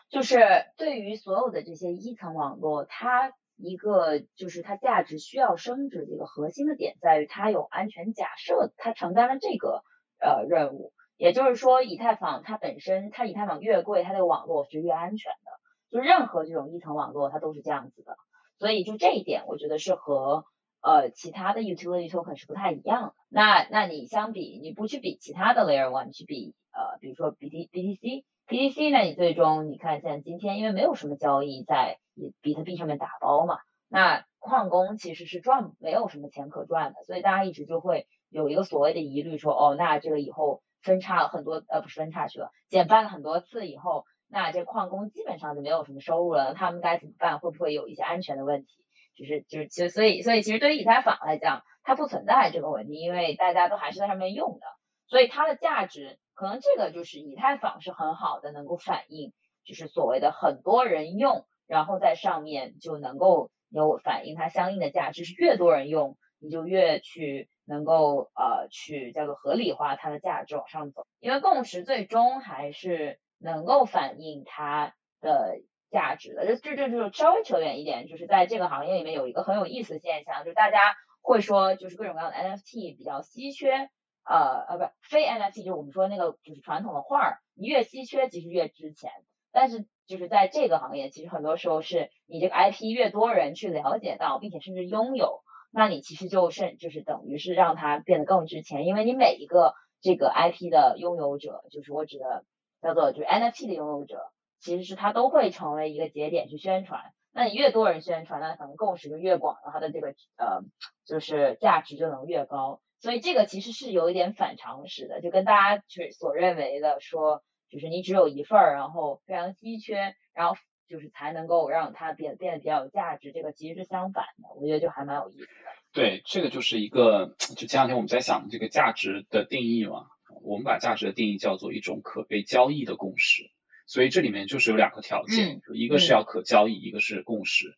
[0.10, 0.38] 就是
[0.78, 9.84] 对于所有的这些一层网络，它一个就是它价值需要升值的一个核心的点在于它有安全假设，它承担了这个
[10.20, 10.94] 呃任务。
[11.18, 15.52] 也就是说，以太坊它本身，它以太坊越贵，它这个网络是越安全的。
[15.92, 18.16] 就任何这种一层网络，它都是这样子的。
[18.60, 20.46] 所以就这一点，我觉得是和。
[20.80, 23.14] 呃，其他的 utility token 是不太一样的。
[23.30, 32.00] 那那你相比，你不去比其他的 layer one，去比呃比如说 B T B T C B T C 呢，你最终你看像今天因为没有什么交易在
[32.42, 47.40] 比特币上面打包嘛，那矿工其实是赚没有什么钱可赚的，所以大家一直就会有一个所谓的疑虑，说哦，那这个以后分叉了很多呃不是分叉去了，减半了很多次以后，那这矿工基本上就没有什么收入了，他们该怎么办？
[47.40, 48.86] 会不会有一些安全的问题？
[49.14, 54.66] 就是就是其实所以所以其实对于以太坊来讲，它不存在这个问题，因为大家都还是在上面用的，
[55.08, 59.34] 所以它的价值可能这个就是以太坊是很好的，能够反映
[59.66, 75.60] 就是所谓的很多人用，然后在上面就能够有反映它相应的价值，是越多人用，你就越去能够呃去叫做合理化它的价值往上走，因为共识最终还是能够反映它的。
[75.90, 80.80] 价值的，这这这就稍微扯远一点，就是在这个行业里面有一个很有意思的现象，就是大家
[81.22, 83.90] 会说，就是各种各样的 NFT 比较稀缺，
[84.28, 89.12] 呃呃，不，非 NFT，就是我们说那个就是传统的画儿，你越稀缺其实越值钱。
[89.52, 102.44] 但是就是在这个行业，其实很多时候是你这个 IP 越多人去了解到，并且甚至拥有，那你其实就是就是等于是让它变得更值钱，因为你每一个这个 IP 的拥有者，就是我指的
[102.82, 104.32] 叫做就是 NFT 的拥有者。
[104.60, 110.62] 其实是它都会成为一个节点去宣传，那你越多人宣传，那可能共识就越广，它的这个呃
[111.06, 112.82] 就是价值就能越高。
[113.00, 120.56] 所以这个其实是有一点反常识的，就跟大家去所认为的说，就是你只有一份儿，然后非常稀缺，然后
[120.88, 124.50] 就是才能够让它变变得比较有价值，这个其实是相反的。
[124.56, 125.48] 我觉得就还蛮有意思的。
[125.94, 130.06] 对，这个就是一个，就前两天我们在想这个价值的定义嘛，
[130.44, 133.44] 我们把价值的定义叫做一种可被交易的共识。
[133.86, 137.76] 所以这里面就是有两个条件，一个是要可交易，一个是共识，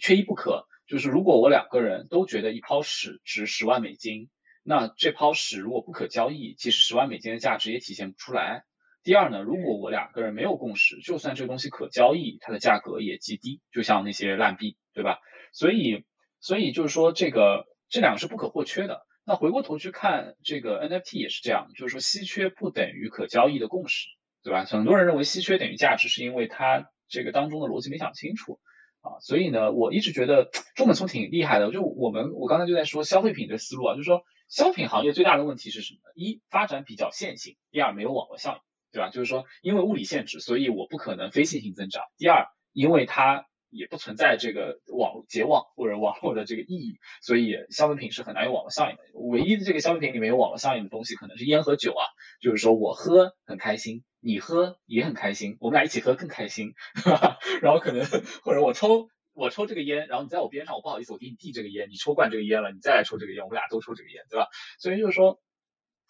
[0.00, 0.66] 缺一不可。
[0.86, 4.30] 就是如果我两个人都觉得一泡屎值十万美金，
[4.70, 8.62] 那这泡屎如果不可交易，其实十万美金的价值也体现不出来。
[9.02, 15.18] 第二呢，如果我两个人没有共识，就算这个东西可交易，它的价格也极低，就像那些烂币，对吧？
[15.52, 16.04] 所以，
[16.38, 19.00] 所以就是说这个这两个是不可或缺的。
[19.24, 24.06] 那回过头去看这个 NFT 也是这样，就是说稀缺不等于可交易的共识。
[24.42, 24.64] 对吧？
[24.64, 28.58] 很多人认为稀缺等于价值，是因为它这个当中的逻辑没想清楚
[29.02, 29.20] 啊。
[29.20, 31.70] 所以呢，我一直觉得中本聪挺厉害的。
[31.70, 36.12] 就我们我刚才就在说消费品的思路啊，就是说消费品行业最大的问题是什么呢？
[36.16, 38.60] 一发展比较线性，第二没有网络效应，
[38.92, 39.08] 对吧？
[39.08, 42.02] 就是说因为物理限制，所以我不可能非线性增长。
[42.18, 49.02] 第二，因为它也不存在这个网结网或者网络的这个意义，所以消费品是很难有网络效应的。
[49.14, 52.02] 唯一的这个消费品里面有网络效应的东西，可能是烟和酒啊。
[52.40, 56.74] 就是说我喝很开心，你喝也很开心，我们俩一起喝更开心，
[57.62, 58.04] 然后可能
[58.42, 64.48] 或者我抽我抽这个烟，然后你在我边上，我不好意思，我给你递这个烟，你抽惯这个烟了，你再来抽这个烟，我们俩都抽这个烟，对吧？
[64.78, 65.40] 所以就是说，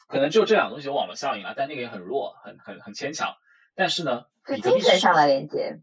[0.09, 3.35] 可能只有这两个东西有网络效应啊，但那个也很弱，很很很牵强。
[3.75, 5.81] 但是呢，比特币上的连接。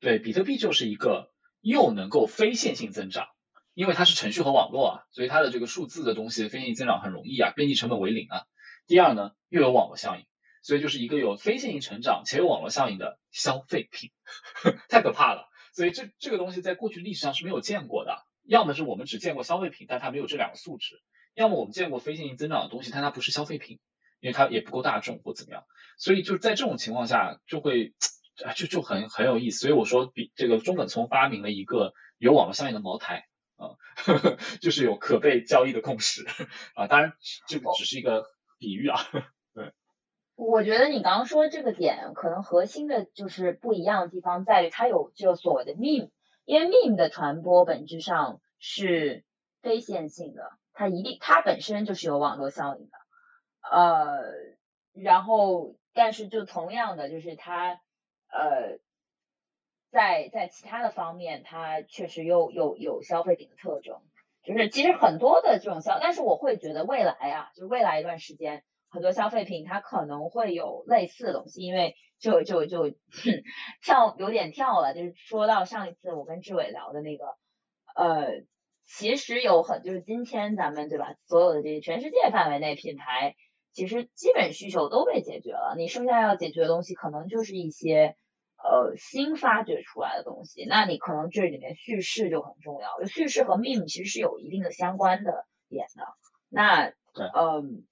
[0.00, 3.28] 对，比特币就是一个又能够非线性增长，
[3.72, 8.42] 因为它是程序和网络啊，所以它的这个数字的东西非线性增长很容易啊，边际成本为零啊。
[8.86, 10.26] 第二呢，又有网络效应，
[10.62, 14.10] 所以就是一个有非线性成长且有网络效应的消费品，
[14.90, 15.48] 太可怕了。
[15.74, 20.96] 所以这这个东西在过去历史上是没有见过的，要么是我们只见过消费品，但它没有这两个素质；
[21.34, 23.78] 要么我们见过非线性增长的东西，但它不是消费品，
[24.20, 25.64] 因为它也不够大众或怎么样。
[25.98, 27.92] 所以就在这种情况下，就会。
[28.56, 33.78] 就就很很有意思，所以我说比这个中本聪发明了一个有网络效应的茅台啊，
[34.60, 36.26] 就是有可被交易的共识
[36.74, 37.12] 啊，当然
[37.46, 38.26] 这个只是一个
[38.58, 38.98] 比喻啊。
[40.36, 46.10] 我觉得你刚刚说这个点，可能核心的就是不一样的地方在于它有就所谓的 meme，
[46.44, 49.24] 因为 meme 的传播本质上是
[49.62, 52.96] 非线性的，它一定它本身就是有网络效应的，
[53.70, 54.20] 呃，
[54.92, 57.80] 然后但是就同样的就是它。
[58.36, 58.80] 呃，
[59.92, 64.00] 在在其他的方面，它确实又有有消费品的特征，
[64.42, 68.64] 就是其实很多的这种消，但是我会觉得未来啊，就是未来一段时间，
[68.94, 72.94] 很多消费品它可能会有类似的东西，因为就就就
[73.82, 77.24] 跳有点跳了，就是说到上一次我跟志伟聊的那个，
[77.96, 78.44] 呃，
[78.86, 83.34] 其实有很就是今天咱们对吧，所有的这些全世界范围内品牌，
[83.72, 88.16] 其实基本需求都被解决了，你剩下要解决的东西可能就是一些。
[88.66, 93.04] 呃，新发掘出来的东西，那你可能这里面叙事就很重要。
[93.04, 96.06] 叙事和 meme 其实是有一定的相关的点的。
[96.48, 96.86] 那，
[97.34, 97.84] 嗯，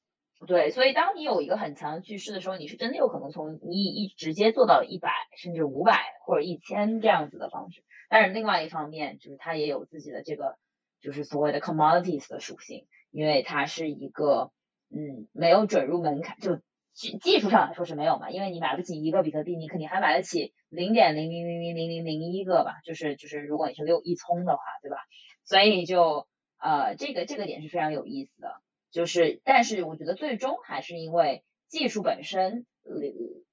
[0.47, 7.85] 对，所以当你有一个很强的趋势的时候，你是真的有可能从一一直接做到一百，甚至五百或者一千这样子的方式。
[8.09, 10.57] 但是另外一方面，就是它也有自己的这个，
[11.01, 14.51] 就是所谓的 commodities 的属性，因为它是一个，
[14.91, 16.61] 嗯，没有准入门槛就。
[16.95, 24.99] 技技术上来说是没有嘛，因为你买不起一个比特币，你肯定还买得起零点零零零零零零零一个吧，就是就是如果你是六一聪的话，对吧？
[25.43, 26.27] 所以就
[26.59, 28.61] 呃这个这个点是非常有意思的，
[28.93, 32.93] 就是但是我觉得最终还是因为技术本身，呃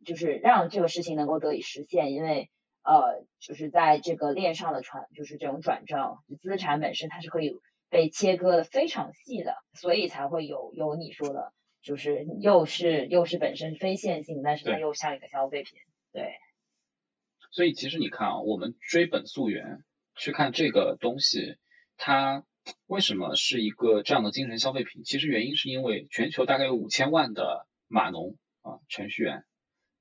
[0.06, 2.52] 就是让这个事情能够得以实现，因为
[2.84, 7.54] 呃就是在这个链上的传就是这种转账资产本身它是可以
[7.90, 11.54] 被切割的非常细的，所以才会有有你说的。
[11.82, 15.80] 就是又是又是本身非线性，但是它又像一个消费品，
[16.12, 16.34] 对。
[17.52, 21.56] 所以其实你看啊，我们追本溯源去看这个东西，
[21.96, 22.44] 它
[22.86, 25.04] 为什么是一个这样的精神消费品？
[25.04, 29.44] 其实原因是因为全球大概有五千万的码农啊程序员，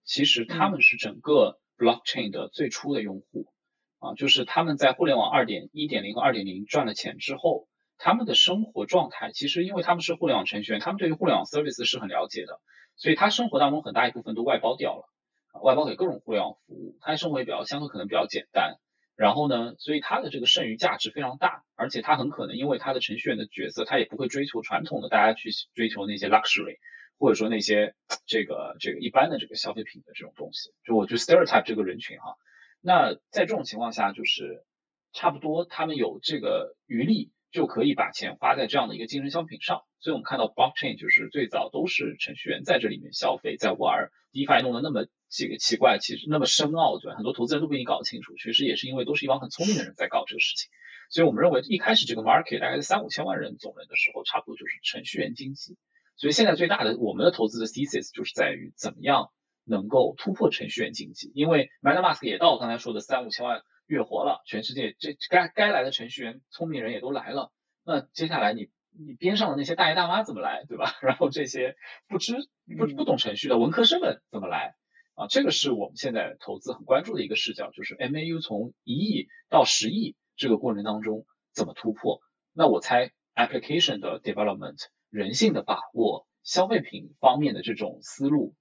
[0.04, 3.52] 其实他们是整个 blockchain 的最初的用户
[3.98, 7.66] 啊，就是他们在互联网二点一点零和二点零赚了钱之后。
[8.00, 12.60] 他们的生活状态其实，因为他们是互联网程序员，他们对于互联网 service 是很了解的，
[12.94, 15.02] 所以他生活当中很大一部分都外包掉了，
[15.64, 18.76] 外包给各种互联网服务，他的生活也比较相对可能比较简单。
[19.18, 26.78] 然后呢，所以他的这个剩余价值非常大，而且他很可能因为他的程序员的角色，他也不会追求传统的大家去追求那些 luxury，
[27.18, 27.94] 或者说那些
[28.24, 30.70] 这个这个一般的这个消费品的这种东西。
[30.84, 32.36] 就我就 stereotype 这个人群哈，
[32.80, 34.64] 那在这种情况下，就是
[35.12, 37.32] 差不多他们有这个余力。
[37.50, 47.16] 就可以把钱花在这样的一个精神消费品上，所以我们看到 blockchain 就是最早都是程序员在这里面消费，在玩，DeFi 弄得那么这个奇怪，其实那么深奥，对吧？
[47.16, 50.70] 很多投资人都不一定搞得清楚，其实也是因为都是一帮很聪明的人在搞这个事情，
[51.10, 55.76] 所以我们认为一开始这个 market 大概在三五千万人总人的时候，差不多就是程序员经济，
[56.16, 59.30] 所以现在最大的我们的投资的 thesis 就是在于怎么样
[59.64, 63.62] 能够突破程序员经济，因为 MetaMask 也到刚才说的三五千万。
[63.88, 67.50] 月活了，全世界这该该来的程序员、聪明人也都来了。
[67.86, 68.68] 那接下来你
[68.98, 70.96] 你边上的那些大爷大妈怎么来，对吧？
[71.02, 71.76] 然后这些
[72.08, 72.34] 不知
[72.76, 74.74] 不不懂程序的文科生们怎么来
[75.14, 75.26] 啊？
[75.28, 82.20] 这个是我们现在投资很关注的一个视角，就是 MAU 从一亿到十亿这个过程当中怎么突破？
[82.52, 84.78] 那我猜 application 的 development、
[85.10, 88.54] 人性的把握、消费品方面的这种思路，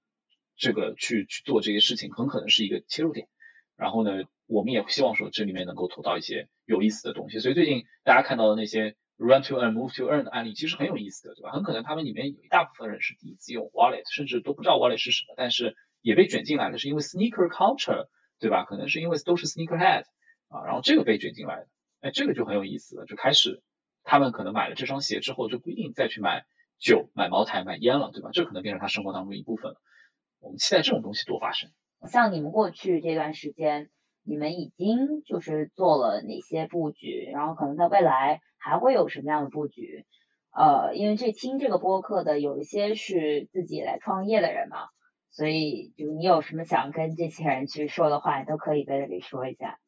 [0.56, 3.28] 这个去去做这些事情，很可能是一个切入点。
[3.76, 4.24] 然后呢？
[4.50, 11.50] 我们也希望说这里面能够投到一些有意思的东西，所以最近大家看到的那些 run to earn move to earn 的案例，其实很有意思的，对吧？
[11.50, 18.06] 很可能他们里面有一大部分人是第一次用 wallet，甚至都不知道 wallet 是什么，但是也被卷进来的是因为 sneaker culture，
[18.38, 18.64] 对吧？
[18.64, 20.04] 可能是因为都是 sneaker head
[20.48, 21.66] 啊，然后这个被卷进来的，
[22.00, 23.60] 哎，这个就很有意思了，就开始
[24.04, 26.44] 他们可能买了这双鞋之后，就不一定再去买
[26.78, 28.30] 酒、买茅台、买烟了，对吧？
[28.32, 29.80] 这可能变成他生活当中一部分了。
[30.38, 31.70] 我们期待这种东西多发生。
[32.06, 33.90] 像你们过去这段时间。
[34.28, 40.04] 你们已经就是做了哪些布局，然后可能在未来还会有什么样的布局？
[40.52, 44.88] 呃，因为这听这个播客的有一些是自己来创业的人嘛，
[45.30, 49.78] 所以就你有什么想跟这些人去说的话，你都可以在这里说一下。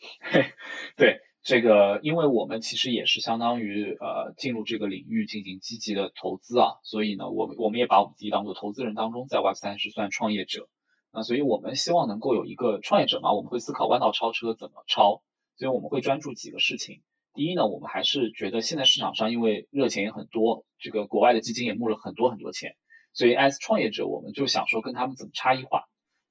[0.98, 10.68] 对这个，因为我们其实也是相当于呃进入这个领域进行积极的投资啊，所以呢，我们我们也把我们自己当做投资人当中，在 Web 三是算创业者。
[11.16, 15.22] 那所以我们希望能够有一个创业者嘛，我们会思考弯道超车怎么超，
[15.56, 17.00] 所以我们会专注几个事情。
[17.32, 22.76] 第一呢，我们还是觉得现在市场上因为热钱也很多，这个国外的基金也募了很多很多钱，
[23.14, 25.84] 所以 as 创业者，我们就想说跟他们怎么差异化。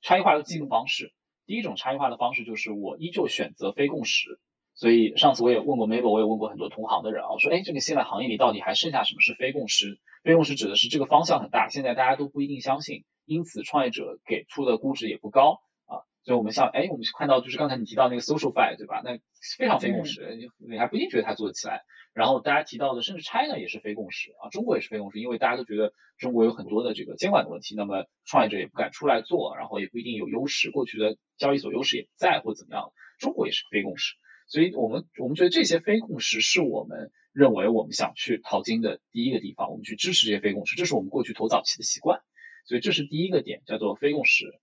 [0.04, 1.14] 差异化有几个方式，
[1.48, 4.40] 第一种差异化的方式就是我依旧选择非共识。
[4.76, 10.00] 所以上次我也问过 Mabel，我也问过很多同行的人啊，我说哎，这个现在行业里到底还剩下什么是非共识？
[10.24, 13.04] 非共识指的是这个方向很大，现在大家都不一定相信。
[13.26, 19.02] 因此，创业者给出的估值也不高啊，所以我们像，哎，我们看到就是刚才你提到那个 SocialFi，对吧？
[19.04, 19.18] 那
[19.58, 21.82] 非常非共识，你你还不一定觉得它做得起来。
[22.14, 34.14] 然后大家提到的，甚至 China 也是非共识啊，中国也是非共识，因为大家都觉得中国有很多的这个监管的问题，那么创业者也不敢出来做，然后也不一定有优势，过去的交易所优势也不在或怎么样，中国也是非共识。
[34.48, 42.22] 所以我们我们觉得这些非共识是我们认为我们想去淘金的第一个地方，我们去支持这些非共识，这是我们过去投早期的习惯。
[42.66, 44.60] 所以这是第一个点，叫做非共识。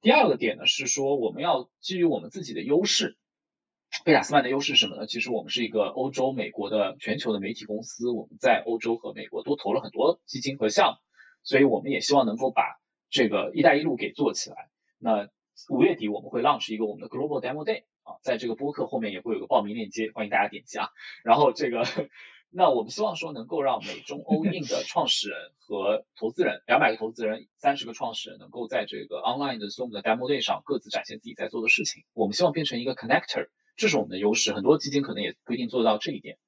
[0.00, 3.16] 第二个点呢是说，我们要基于我们自己的优势。
[4.04, 5.06] 贝塔斯曼的优势是什么呢？
[5.06, 10.98] 其实我们是一个欧洲、美国的全球的媒体公司，我们在欧洲和美国都投了很多基金和项目，
[11.44, 14.68] 所以我们也希望能够把这个“一带一路”给做起来。
[14.98, 15.28] 那
[15.70, 20.88] 五月底我们会 launch 一个我们的 Global Demo Day 啊，在这个播客后面也会有个报名链接，欢迎大家点击啊。
[21.22, 21.84] 然后这个。
[22.56, 32.04] 那我们希望说能够让美中欧印的创始人和投资人，两百个投资人，三十个创始人，能够在这个 online 的 Zoom 的 demo day 上各自展现自己在做的事情。
[32.12, 34.52] 我们希望变成一个 connector，这是我们的优势。
[34.52, 36.38] 很多基金可能也不一定做到这一点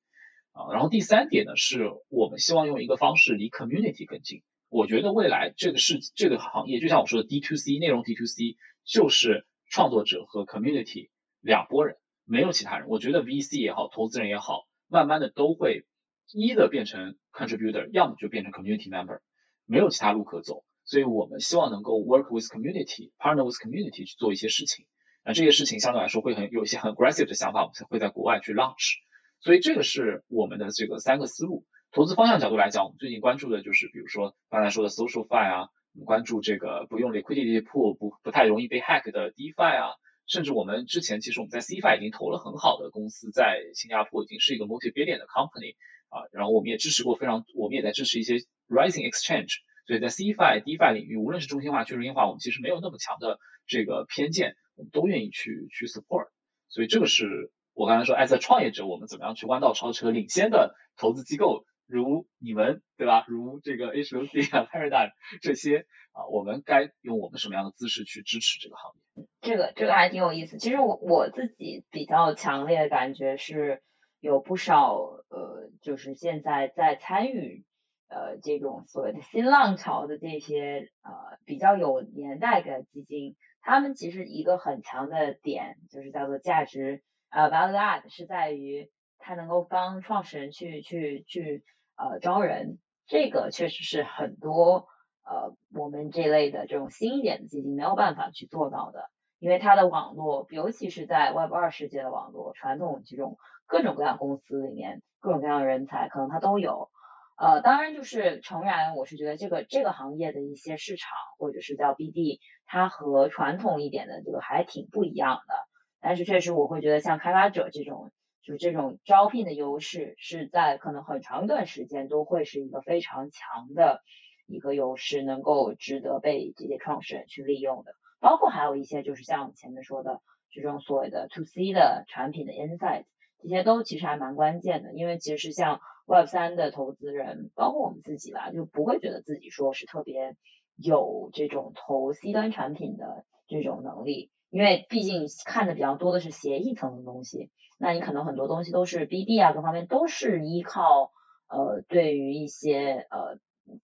[0.52, 0.70] 啊。
[0.72, 4.44] 然后第三点呢，是我们希望用一个方式离 community 更近。
[4.68, 12.86] 我觉得未来这个是这个行业，就像我说的 D to C 内容 D to C，就是创作者和 community 两拨人，没有其他人。
[12.86, 15.84] 我觉得 VC 也好，投资人也好，慢慢的都会
[16.32, 19.20] 一的变成 contributor，要么就变成 community member，
[19.64, 20.64] 没有其他路可走。
[20.84, 24.86] 所以我们希望能够 work with community，partner with community 去做一些事情。
[25.24, 28.94] 那这些事情相对来说会很有一些很 aggressive 的想法，我们才会在国外去 launch。
[29.40, 31.64] 所以这个是我们的这个三个思路。
[31.92, 39.94] 投资方向角度来讲，我们最近关注的就是，比如说刚才说的 social fi 啊，我们关注这个不用 liquidity pool 不不太容易被 hack 的 defi 啊，
[40.26, 45.74] 甚至我们之前其实我们在 cfi 已经投了很好的公司，在新加坡已经是一个 multi billion 的 company
[46.08, 48.34] 啊，然后我们也支持过非常，我们也在支持一些
[48.68, 49.58] rising exchange。
[49.86, 56.28] 所以在 cfi DFI 领域，无论是中心化、去中心化，我们其实没有那么强的这个偏见，我们都愿意去去 support。
[56.68, 61.64] 所以这个是我刚才说，as a 创业者，我们怎么样去弯道超车，领先的投资机构。
[61.88, 63.24] 如你们对吧？
[63.28, 69.28] 如这个 H 六 C 啊、Paradigm 这些啊，我们该用我们什么样的姿势去支持这个行业？
[69.40, 70.58] 这个这个还挺有意思。
[70.58, 73.84] 其实我我自己比较强烈的感觉是，
[74.20, 74.96] 有不少
[75.28, 77.64] 呃，就是现在在参与
[78.08, 91.64] 呃这种所谓的新浪潮的这些呃比较有年代的基金，他们其实一个很强的点就是叫做价值呃 value add 是在于它能够帮创始人去去去。
[91.98, 94.86] 呃，招人这个确实是很多
[95.24, 99.08] 呃我们这类的这种新一点的基金没有办法去做到的，
[99.38, 106.90] 因为它的网络，尤其是在 Web 二世界的网络，传统这种各种各样公司里面，各种各样的人才可能它都有。
[107.36, 115.54] 呃，当然就是诚然，我是觉得这个这个行业的一些市场或者是叫 BD，它和传统一点的这个还挺不一样的。
[116.00, 118.10] 但是确实我会觉得像开发者这种。
[118.42, 124.02] 就是这种招聘的优势是在可能很长一段时间都会是一个非常强的
[124.46, 127.90] 一个优势，能够值得被这些创始人去利用的。
[128.20, 130.20] 包括还有一些就是像前面说的
[130.52, 133.06] 这种所谓的 to C 的产品的 insight，
[133.42, 134.92] 这些都其实还蛮关键的。
[134.94, 140.36] 因为其实像 Web 三的投资人，包括我们自己吧，就不会觉得自己说是特别
[140.76, 147.50] 有这种投 C 端产品的这种能力，因为毕竟看的比较多的是协议层的东西。
[147.78, 151.12] 那你可能很多东西都是 BD 啊，各方面都是依靠
[151.48, 153.38] 呃，对于一些呃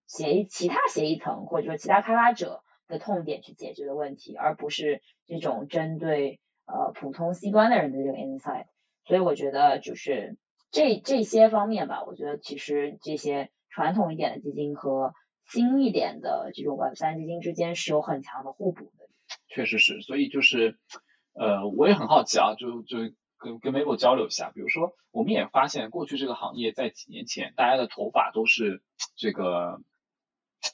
[0.07, 8.67] 协议其他协议层或者说其他开发者的痛点去解决的问题，而不是这种针对呃普通 C 端的人的这个 insight。
[9.05, 10.37] 所以我觉得就是
[10.71, 15.15] 这这些方面吧，我觉得其实这些传统一点的基金和
[15.47, 19.09] 新一点的这种 Web 三基金之间是有很强的互补的。
[19.49, 20.79] 确实是，所以就是
[21.35, 23.15] 呃，我也很好奇啊，就就。
[23.45, 28.85] 跟跟 Mabel 交流一下，比如说，我们也发现过去这个行业在几年前，大家的投法都是
[29.17, 29.81] 这个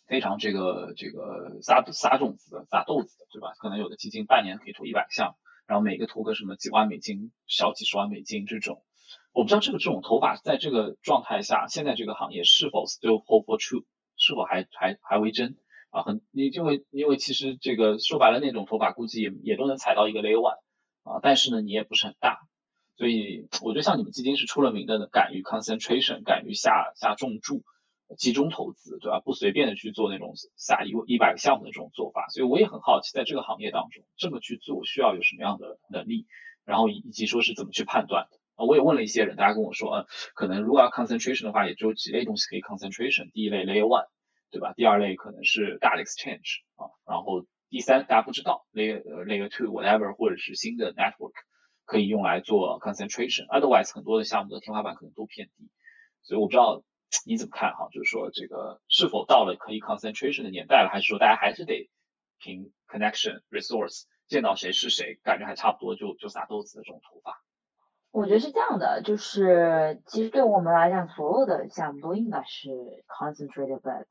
[0.06, 3.54] 非常这个这个撒撒种子的、撒豆子的，对吧？
[3.58, 5.34] 可能有的基金半年可以投一百项，
[5.68, 8.82] 然后每个投个什么几万美金、小几十万美金这种。
[9.32, 13.84] 我不知道这个这种投法在这个状态下，现在这个行业是否 still hold for true，
[14.16, 15.56] 是否还还还为真
[15.90, 16.02] 啊？
[16.02, 20.58] 很，你因为因为其实这个说白了那种投法估计也也都能踩到一个 layer one
[21.04, 22.40] 啊，但是呢你也不是很大。
[22.96, 27.62] 所以我觉得像你们基金是出了名的，敢于 concentration，敢于下下重注，
[28.16, 29.20] 集中投资，对吧？
[29.20, 32.28] 不随便的去做那种下一一百个项目的这种做法。
[32.28, 36.26] 所以我也很好奇，在这个行业当中，这么去做需要有什么样的能力，
[36.64, 38.64] 然后以及说是怎么去判断的啊？
[38.64, 43.30] 我也问了一些人，大家跟我说，嗯，可能如果要 concentration 的话，也只有几类东西可以 concentration。
[43.32, 44.06] 第一类 layer one，
[44.50, 44.72] 对吧？
[44.74, 51.32] 第二类可能是大的 exchange 啊，然后第三大家不知道 layer layer two whatever，或者是新的 network。
[51.90, 55.70] 可以用来做 concentration，otherwise 很多的项目的天花板可能都偏低，
[56.20, 56.82] 所以我不知道
[57.26, 61.90] 你怎么看哈，就是说这个是否到了可以 concentration 的年代了，还是说大家还是得
[62.38, 67.42] 凭 connection resource 见到谁是谁，感觉还差不多就就撒豆子的这种头发？
[68.10, 72.70] 我觉得是这样的，就是其实对我们来讲，所有的项目都应该是
[73.06, 74.06] concentrated bet，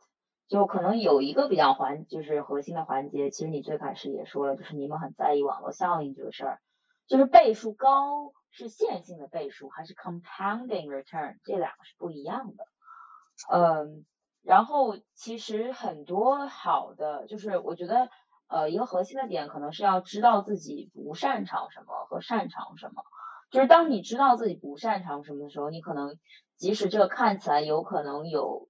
[0.47, 6.61] 就可能有一个比较环，就是核心的环节，其实你最开始也说了，就是你们很在意网络效应这个事儿。
[7.07, 12.65] 就是倍数高是线性的倍数还是 compounding return，这两个是不一样的。
[13.51, 14.05] 嗯，
[14.41, 18.09] 然后其实很多好的，就是我觉得
[18.47, 23.03] 呃一个核心的点可能是要知道自己不擅长什么和擅长什么。
[23.51, 26.17] 就是当你知道自己不擅长什么的时候，你可能
[26.57, 28.67] 即使这个看起来有可能有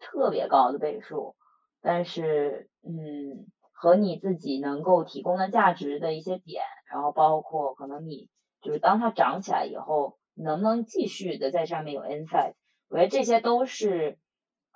[0.00, 1.36] 特别高的倍数，
[1.80, 3.46] 但是嗯。
[3.82, 6.62] 和你自己能够提供的价值的一些点，
[6.92, 8.28] 然后包括可能你
[8.60, 12.52] 就是当它涨起来以后，能不能继续的在上面有 insight，
[12.90, 14.18] 我觉得这些都是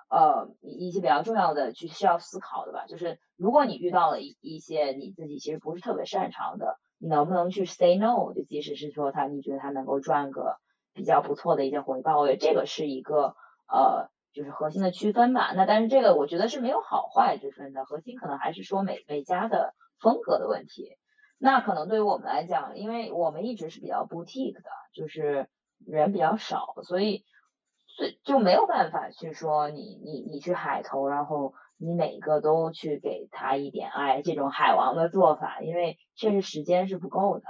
[0.09, 8.33] 呃一些比较重要的去需要思考的吧，就是如果你遇到了一一些你自己其实不是特别擅长的，你能不能去 say no？
[8.33, 10.59] 就即使是说他你觉得他能够赚个
[10.93, 13.35] 比较不错的一些回报，我觉得这个是一个
[13.67, 15.53] 呃就是核心的区分吧。
[15.57, 20.97] 那但是这个我觉得是没有好坏之分的，核心可能还是说每每家的风格的问题。
[21.37, 25.49] 那可能对于我们来讲，因为我们一直是比较 boutique 的，就是
[25.85, 27.25] 人比较少，所以。
[27.97, 37.45] 所以就没有办法去说你你你去海投，然后你每个都去给他一点爱这种海王的做法，因为确实时间是不够的。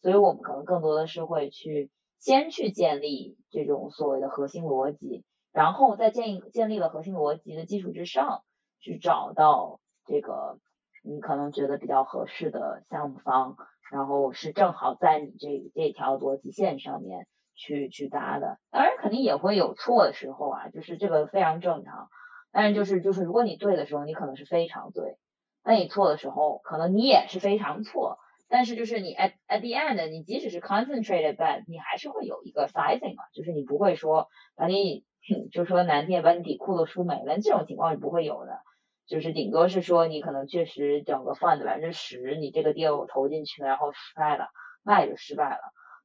[0.00, 1.90] 所以我们可能更多的是会去
[2.20, 8.44] 先去建立这种所谓的核心逻辑，然后在建建立了核心逻辑的基础之上，
[8.78, 10.60] 去找到这个
[11.02, 13.56] 你可能觉得比较合适的项目方，
[13.90, 17.26] 然后是正好在你这这条逻辑线上面。
[17.58, 22.08] 去去搭的，当然肯定也会有错的时候啊，就是这个非常正常。
[22.50, 25.18] 但是就是就是，如果你对的时候，你可能是非常对；
[25.62, 28.18] 那你错的时候，可能你也是非常错。
[28.48, 35.04] 但是就是你 at at the end，你即使是 concentrated bet，你还是会有一个 sizing 嘛，就是你不会说把你
[35.52, 38.60] 就说难听把你底裤都输没了，这种情况是不会有的。
[39.06, 44.48] 就是顶多是说你可能确实整个 fund 百分之十，你这个 deal 投进去了，然后失败了，
[44.82, 45.60] 那也就失败了。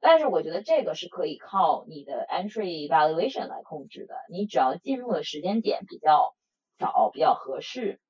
[0.06, 4.16] 但是我觉得这个是可以靠你的 entry valuation 来控制的。
[4.30, 6.36] 你只要进入的时间点比较
[6.78, 8.02] 早、比较合适，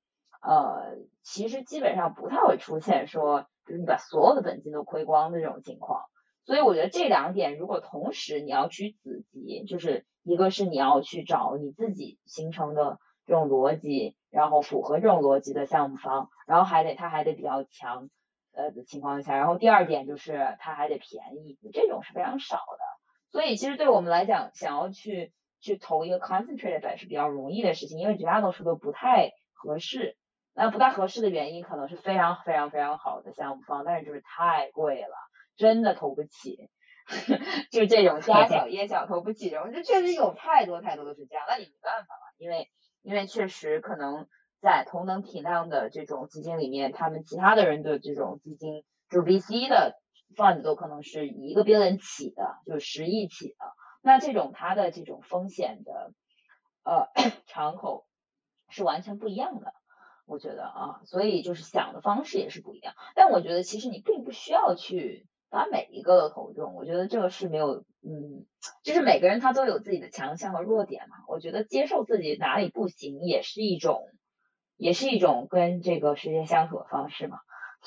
[0.42, 6.02] 呃，其实基本上不太会出现说就是你把所有的本金都亏光的这种情况。
[6.44, 18.10] 所以我觉得这两点如果同时你要去子集，就是一个是你要去找你自己形成的这种逻辑，然后符合这种逻辑的项目方，然后还得他还得比较强。
[18.54, 22.84] 呃的情况下，然后第二点就是它还得便宜，这种是非常少的。
[23.30, 30.16] 所以其实对我们来讲，想要去去投一个 concentrated 是比较容易的事情，因为绝大多数都不太合适。
[30.54, 35.16] 那不太合适的原因可能是非常非常非常好的项目方，但是就是太贵了，
[35.56, 36.70] 真的投不起。
[37.72, 42.70] 就这种家小业小投不起这种，这确实有太多太多的是这样，那你没办法了，因为
[43.02, 44.28] 因为确实可能。
[44.64, 50.00] 在同等体量的这种基金里面，他们其他的人的这种基金，就是 VC 的
[50.34, 53.56] fund 都可能是一个 billion 起的，就是十亿起的。
[54.00, 56.14] 那这种它的这种风险的
[56.82, 57.08] 呃
[57.46, 58.06] 敞口
[58.70, 59.74] 是完全不一样的，
[60.24, 62.94] 我觉得啊，所以就是想的方式也是不一样。
[63.14, 68.46] 但我觉得其实你并不需要去把每一个都投中，我觉得这个是没有，嗯，
[68.82, 71.16] 就是每个人他都有自己的强项和弱点嘛。
[71.28, 74.08] 我觉得接受自己哪里不行也是一种。
[74.76, 77.38] 也是一种跟这个世界相处的方式嘛，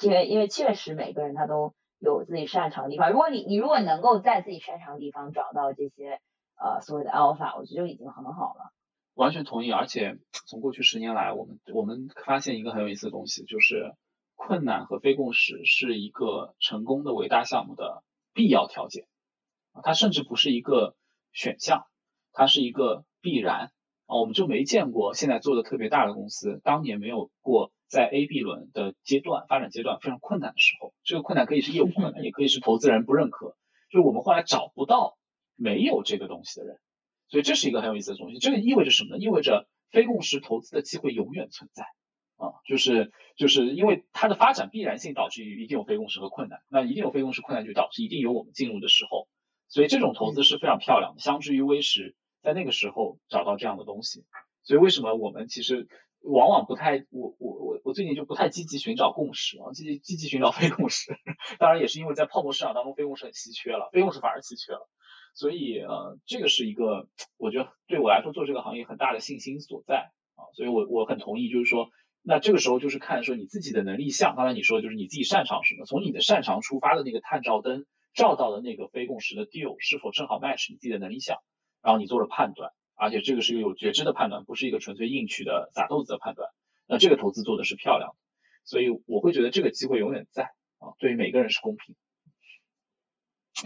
[0.02, 3.12] 因为因为确实每个人他都有自己擅长的地方。
[3.12, 6.22] 如果你你如果能够在自己擅长的地方找到这些
[6.56, 8.72] 呃所谓的 alpha，我觉得就已经很好了。
[9.14, 13.94] 完全同意，而且从过去十年来，我们我们发现一个很有意思的东西，就是
[14.36, 19.08] 困难和非共识是一个成功的伟大项目的必要条件，
[19.84, 20.96] 它甚至不是一个
[21.34, 21.88] 选项，
[22.32, 23.72] 它是一个必然。
[24.08, 33.56] 啊，我们就没见过现在做的特别大的公司，当年没有过在 A、B 轮的阶段发展阶段非常困难的时候，这个困难可以是业务困难，也可以是投资人不认可，
[33.92, 35.18] 就是我们后来找不到
[35.56, 36.78] 没有这个东西的人，
[37.28, 38.40] 所以这是一个很有意思的东西。
[38.40, 39.18] 这个意味着什么呢？
[39.20, 41.84] 意味着非共识投资的机会永远存在
[42.38, 49.28] 啊，就是就是因为它的发展必然性导致于一定有非共识和困难，那一定有非共识困难就导致一定有我们进入的时候，
[49.68, 52.16] 所以这种投资是非常漂亮的，相之于微时。
[52.48, 54.24] 在那个时候找到这样的东西，
[54.64, 55.90] 所以为什么我们其实
[56.22, 61.12] 往往不太，我我我我最近就不太积极寻找共识啊，积极积极寻找非共识。
[61.60, 64.88] 当然也是因为在泡沫市场当中，非共识很稀缺了，非共识反而稀缺了。
[65.36, 70.48] 所以呃，这个是一个我觉得对我来说做这个行业很大的信心所在啊。
[70.56, 71.90] 所以我我很同意，就是说，
[72.24, 81.40] 那这个时候就是看说你自己的能力项，刚才你说就是你自己擅长什么，从你的擅长出发的那个探照灯照到的那个非共识的 deal 是否正好 match 你自己的能力项。
[81.88, 86.50] 然后你做了判断，而且这个是一个有觉知的判断，不是一个纯粹硬取的撒豆子的判断。
[86.86, 88.16] 那这个投资做的是漂亮的，
[88.66, 91.96] 所以我会觉得这个机会永远在啊，对于每个人是公平。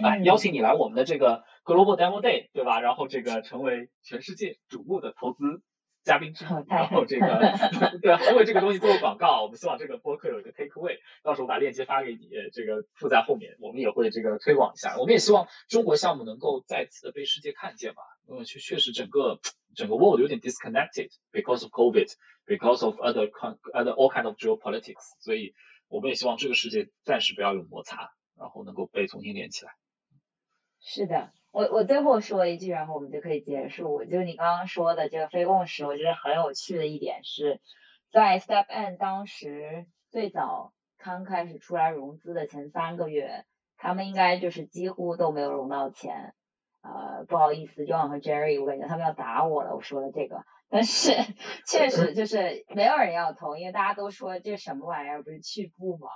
[0.04, 2.80] 来邀请你来我们的这个 Global Demo Day，对吧？
[2.80, 5.64] 然后这个成为全世界瞩目的投资。
[6.04, 7.28] 嘉宾之后，然后这个
[8.02, 9.44] 对，还为这个东西做广告。
[9.44, 14.98] 我们希望这个播客有一个 take away，到时候把链接发给你，这个附在后面，我们也会这个推广一下。
[14.98, 18.02] 我们也希望中国项目能够再次的被世界看见吧。
[18.28, 19.40] 因为确确实整个
[19.76, 23.30] 整个 world 有点 disconnected because of COVID，because of other
[23.74, 25.04] other all kind of geopolitics。
[25.20, 25.54] 所以
[25.88, 29.74] 我们也希望这个世界暂时不要有摩擦，然后能够被重新连起来。
[30.80, 31.32] 是的。
[31.52, 34.06] 我我最后说一句，然后我们就可以结束。
[34.06, 37.60] 就你刚刚说的这个非共识，我觉得很有趣的一点是，
[38.12, 43.44] 在 Step N 当时最早刚开始出来融资的前三个月，
[43.78, 46.34] 他们应该就是几乎都没有融到钱。
[46.84, 51.12] 呃，不好意思，John 和 Jerry，我感觉他们要打我了，我说了这个，但是
[51.68, 56.08] 确实就是没有人要投，因为大家都说这什么玩意儿，不是去步吗？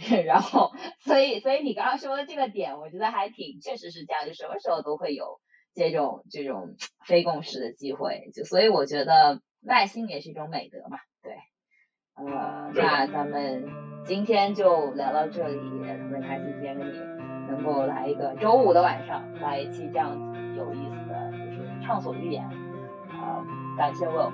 [0.24, 5.40] 然后，所以，所以你刚刚说的这个点，我觉得还挺，确实是这样，就什么时候都会有
[5.74, 6.76] 这种这种
[7.06, 11.34] 非共识的机会，就所以我觉得耐心也是一种美德嘛，对，
[12.14, 13.68] 呃，那咱们
[14.06, 16.98] 今天就聊到这里，特别开心今天跟你
[17.50, 22.48] 能够来一个周五的晚上来一期这样子有意思的，就是畅所欲言，
[23.10, 23.44] 呃，
[23.76, 24.32] 感谢 Will，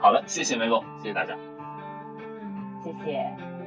[0.00, 1.36] 好的，谢谢 Mabel，谢谢大家，
[2.82, 3.57] 谢谢。